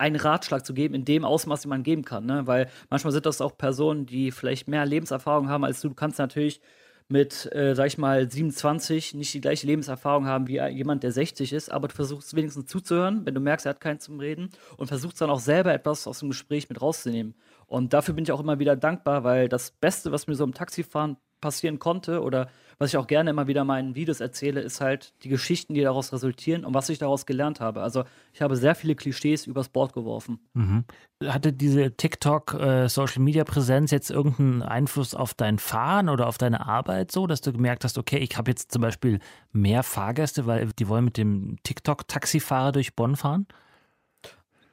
einen 0.00 0.16
Ratschlag 0.16 0.64
zu 0.64 0.72
geben 0.72 0.94
in 0.94 1.04
dem 1.04 1.24
Ausmaß, 1.24 1.62
den 1.62 1.68
man 1.68 1.82
geben 1.82 2.04
kann. 2.04 2.24
Ne? 2.24 2.46
Weil 2.46 2.70
manchmal 2.88 3.12
sind 3.12 3.26
das 3.26 3.40
auch 3.40 3.56
Personen, 3.56 4.06
die 4.06 4.30
vielleicht 4.30 4.66
mehr 4.66 4.86
Lebenserfahrung 4.86 5.48
haben 5.48 5.64
als 5.64 5.80
du. 5.80 5.88
Du 5.88 5.94
kannst 5.94 6.18
natürlich 6.18 6.60
mit, 7.08 7.52
äh, 7.52 7.74
sag 7.74 7.88
ich 7.88 7.98
mal, 7.98 8.30
27 8.30 9.14
nicht 9.14 9.34
die 9.34 9.40
gleiche 9.40 9.66
Lebenserfahrung 9.66 10.26
haben 10.26 10.46
wie 10.46 10.60
jemand, 10.70 11.02
der 11.02 11.12
60 11.12 11.52
ist, 11.52 11.70
aber 11.70 11.88
du 11.88 11.94
versuchst 11.94 12.34
wenigstens 12.34 12.66
zuzuhören, 12.66 13.26
wenn 13.26 13.34
du 13.34 13.40
merkst, 13.40 13.66
er 13.66 13.70
hat 13.70 13.80
keinen 13.80 13.98
zum 13.98 14.20
Reden 14.20 14.50
und 14.76 14.86
versuchst 14.86 15.20
dann 15.20 15.28
auch 15.28 15.40
selber 15.40 15.74
etwas 15.74 16.06
aus 16.06 16.20
dem 16.20 16.30
Gespräch 16.30 16.68
mit 16.68 16.80
rauszunehmen. 16.80 17.34
Und 17.66 17.92
dafür 17.92 18.14
bin 18.14 18.24
ich 18.24 18.32
auch 18.32 18.40
immer 18.40 18.58
wieder 18.58 18.76
dankbar, 18.76 19.24
weil 19.24 19.48
das 19.48 19.72
Beste, 19.72 20.12
was 20.12 20.28
mir 20.28 20.34
so 20.34 20.44
im 20.44 20.54
Taxifahren 20.54 21.16
passieren 21.40 21.78
konnte 21.78 22.22
oder 22.22 22.48
was 22.80 22.88
ich 22.90 22.96
auch 22.96 23.06
gerne 23.06 23.28
immer 23.28 23.46
wieder 23.46 23.62
meinen 23.64 23.94
Videos 23.94 24.20
erzähle, 24.20 24.62
ist 24.62 24.80
halt 24.80 25.12
die 25.22 25.28
Geschichten, 25.28 25.74
die 25.74 25.82
daraus 25.82 26.14
resultieren 26.14 26.64
und 26.64 26.72
was 26.72 26.88
ich 26.88 26.98
daraus 26.98 27.26
gelernt 27.26 27.60
habe. 27.60 27.82
Also 27.82 28.04
ich 28.32 28.40
habe 28.40 28.56
sehr 28.56 28.74
viele 28.74 28.94
Klischees 28.94 29.46
übers 29.46 29.68
Bord 29.68 29.92
geworfen. 29.92 30.40
Mhm. 30.54 30.84
Hatte 31.22 31.52
diese 31.52 31.94
TikTok 31.94 32.54
äh, 32.54 32.86
jetzt 32.86 34.10
irgendeinen 34.10 34.62
Einfluss 34.62 35.14
auf 35.14 35.34
dein 35.34 35.58
Fahren 35.58 36.08
oder 36.08 36.26
auf 36.26 36.38
deine 36.38 36.66
Arbeit 36.66 37.12
so, 37.12 37.26
dass 37.26 37.42
du 37.42 37.52
gemerkt 37.52 37.84
hast, 37.84 37.98
okay, 37.98 38.16
ich 38.16 38.38
habe 38.38 38.50
jetzt 38.50 38.72
zum 38.72 38.80
Beispiel 38.80 39.18
mehr 39.52 39.82
Fahrgäste, 39.82 40.46
weil 40.46 40.70
die 40.78 40.88
wollen 40.88 41.04
mit 41.04 41.18
dem 41.18 41.58
TikTok 41.62 42.08
Taxifahrer 42.08 42.72
durch 42.72 42.96
Bonn 42.96 43.14
fahren? 43.14 43.46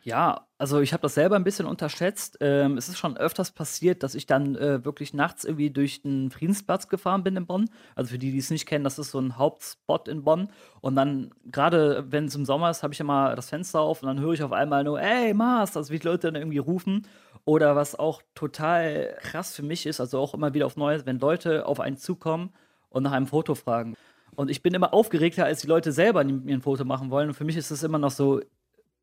Ja, 0.08 0.48
also 0.58 0.80
ich 0.80 0.93
habe 0.93 1.02
das 1.02 1.15
selber 1.15 1.36
ein 1.36 1.43
bisschen 1.43 1.65
unterschätzt. 1.65 2.38
Ähm, 2.39 2.78
es 2.78 2.88
ist 2.88 2.98
schon 2.98 3.17
öfters 3.17 3.52
passiert, 3.52 4.04
dass 4.04 4.15
ich 4.15 4.26
dann 4.26 4.56
äh, 4.56 4.86
wirklich 4.86 5.13
nachts 5.13 5.43
irgendwie 5.43 5.70
durch 5.70 6.02
den 6.02 6.32
Friedensplatz 6.32 6.88
gefahren 6.88 7.26
bin 7.26 7.36
in 7.36 7.46
Bonn. 7.46 7.70
Also 7.93 8.12
für 8.12 8.17
die, 8.17 8.32
die 8.32 8.38
es 8.38 8.50
nicht 8.50 8.65
kennen, 8.65 8.86
das 8.86 9.00
ist 9.00 9.12
so 9.12 9.20
ein 9.20 9.38
Hauptspot 9.38 10.08
in 10.08 10.24
Bonn. 10.24 10.48
Und 10.80 10.96
dann, 10.96 11.32
gerade 11.52 12.06
wenn 12.10 12.24
es 12.28 12.36
im 12.36 12.46
Sommer 12.46 12.70
ist, 12.70 12.84
habe 12.84 12.93
ich 12.93 13.02
immer 13.02 13.36
das 13.36 13.50
Fenster 13.50 13.82
auf 13.82 14.02
und 14.02 14.08
dann 14.08 14.22
höre 14.22 14.32
ich 14.32 14.43
auf 14.43 14.54
einmal 14.54 14.86
nur, 14.86 15.02
ey, 15.02 15.34
Mars, 15.34 15.76
also 15.76 15.91
wie 15.91 16.00
die 16.00 16.08
Leute 16.08 16.32
dann 16.32 16.41
irgendwie 16.41 16.60
rufen. 16.60 17.06
Oder 17.43 17.76
was 17.76 17.93
auch 17.93 18.22
total 18.34 19.13
krass 19.20 19.58
für 19.58 19.63
mich 19.63 19.86
ist, 19.86 20.00
also 20.00 20.20
auch 20.20 20.34
immer 20.34 20.54
wieder 20.54 20.67
auf 20.67 20.78
Neues, 20.78 21.06
wenn 21.06 21.20
Leute 21.20 21.65
auf 21.65 21.82
einen 21.82 21.98
zukommen 21.98 22.54
und 22.88 23.04
nach 23.04 23.12
einem 23.12 23.28
Foto 23.28 23.56
fragen. 23.56 23.98
Und 24.38 24.50
ich 24.52 24.62
bin 24.63 24.74
immer 24.74 24.93
aufgeregter, 24.93 25.43
als 25.43 25.60
die 25.60 25.67
Leute 25.67 25.91
selber 25.91 26.24
mir 26.24 26.56
ein 26.56 26.62
Foto 26.62 26.86
machen 26.86 27.10
wollen. 27.10 27.28
Und 27.28 27.34
für 27.34 27.43
mich 27.43 27.58
ist 27.58 27.72
es 27.72 27.84
immer 27.84 27.98
noch 27.98 28.12
so, 28.12 28.39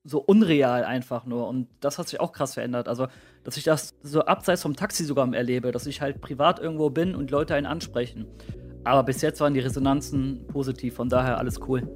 so 0.05 0.21
unreal 0.21 0.85
einfach 0.85 1.25
nur. 1.25 1.49
Und 1.49 1.69
das 1.81 1.99
hat 1.99 2.09
sich 2.09 2.21
auch 2.21 2.33
krass 2.33 2.55
verändert. 2.55 2.88
Also, 2.88 3.09
dass 3.43 3.57
ich 3.57 3.64
das 3.64 3.95
so 4.03 4.21
abseits 4.23 4.62
vom 4.62 4.77
Taxi 4.77 5.05
sogar 5.05 5.33
erlebe, 5.35 5.73
dass 5.73 5.87
ich 5.87 6.01
halt 6.01 6.21
privat 6.21 6.61
irgendwo 6.61 6.90
bin 6.90 7.14
und 7.14 7.31
Leute 7.31 7.55
einen 7.55 7.67
ansprechen. 7.67 8.27
Aber 8.85 9.03
bis 9.03 9.23
jetzt 9.23 9.40
waren 9.40 9.55
die 9.55 9.61
Resonanzen 9.61 10.47
positiv, 10.47 10.97
von 10.97 11.09
daher 11.09 11.38
alles 11.38 11.59
cool. 11.67 11.88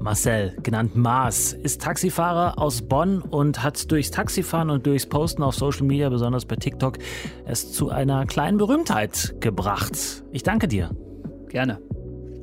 Marcel, 0.00 0.56
genannt 0.62 0.96
Mars, 0.96 1.52
ist 1.52 1.80
Taxifahrer 1.82 2.58
aus 2.58 2.82
Bonn 2.82 3.22
und 3.22 3.62
hat 3.62 3.90
durchs 3.90 4.10
Taxifahren 4.10 4.70
und 4.70 4.86
durchs 4.86 5.06
Posten 5.06 5.44
auf 5.44 5.54
Social 5.54 5.86
Media, 5.86 6.08
besonders 6.08 6.44
bei 6.44 6.56
TikTok, 6.56 6.98
es 7.44 7.72
zu 7.72 7.90
einer 7.90 8.26
kleinen 8.26 8.58
Berühmtheit 8.58 9.36
gebracht. 9.40 10.24
Ich 10.32 10.42
danke 10.42 10.66
dir. 10.66 10.90
Gerne. 11.48 11.80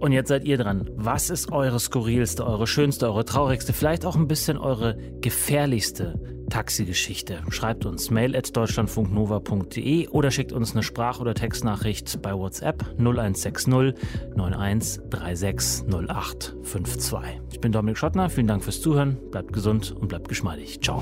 Und 0.04 0.12
jetzt 0.12 0.28
seid 0.28 0.44
ihr 0.44 0.58
dran. 0.58 0.90
Was 0.98 1.30
ist 1.30 1.54
eure 1.54 1.80
skurrilste, 1.80 2.46
eure 2.46 2.68
schönste, 2.68 3.08
eure 3.08 3.24
traurigste, 3.24 3.72
vielleicht 3.72 4.06
auch 4.06 4.18
ein 4.18 4.28
bisschen 4.28 4.58
eure 4.58 4.98
gefährlichste 5.22 6.20
Taxigeschichte? 6.50 7.42
Schreibt 7.52 7.86
uns 7.86 8.12
mail 8.12 8.36
at 8.36 8.54
deutschlandfunknova.de 8.54 10.10
oder 10.10 10.30
schickt 10.30 10.52
uns 10.52 10.74
eine 10.74 10.84
Sprach- 10.84 11.22
oder 11.22 11.34
Textnachricht 11.34 12.22
bei 12.22 12.34
WhatsApp 12.34 12.84
0160 12.98 13.96
9136 14.36 15.86
0852. 15.88 17.20
Ich 17.54 17.62
bin 17.62 17.72
Dominik 17.72 17.98
Schottner, 17.98 18.30
vielen 18.30 18.48
Dank 18.48 18.62
fürs 18.62 18.82
Zuhören, 18.82 19.18
bleibt 19.32 19.54
gesund 19.54 19.94
und 19.94 20.10
bleibt 20.10 20.28
geschmeidig. 20.28 20.82
Ciao. 20.82 21.02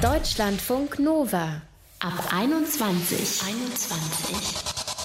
Deutschlandfunk 0.00 0.98
Nova 0.98 1.60
ab 2.00 2.32
21. 2.32 3.42
21. 3.46 4.77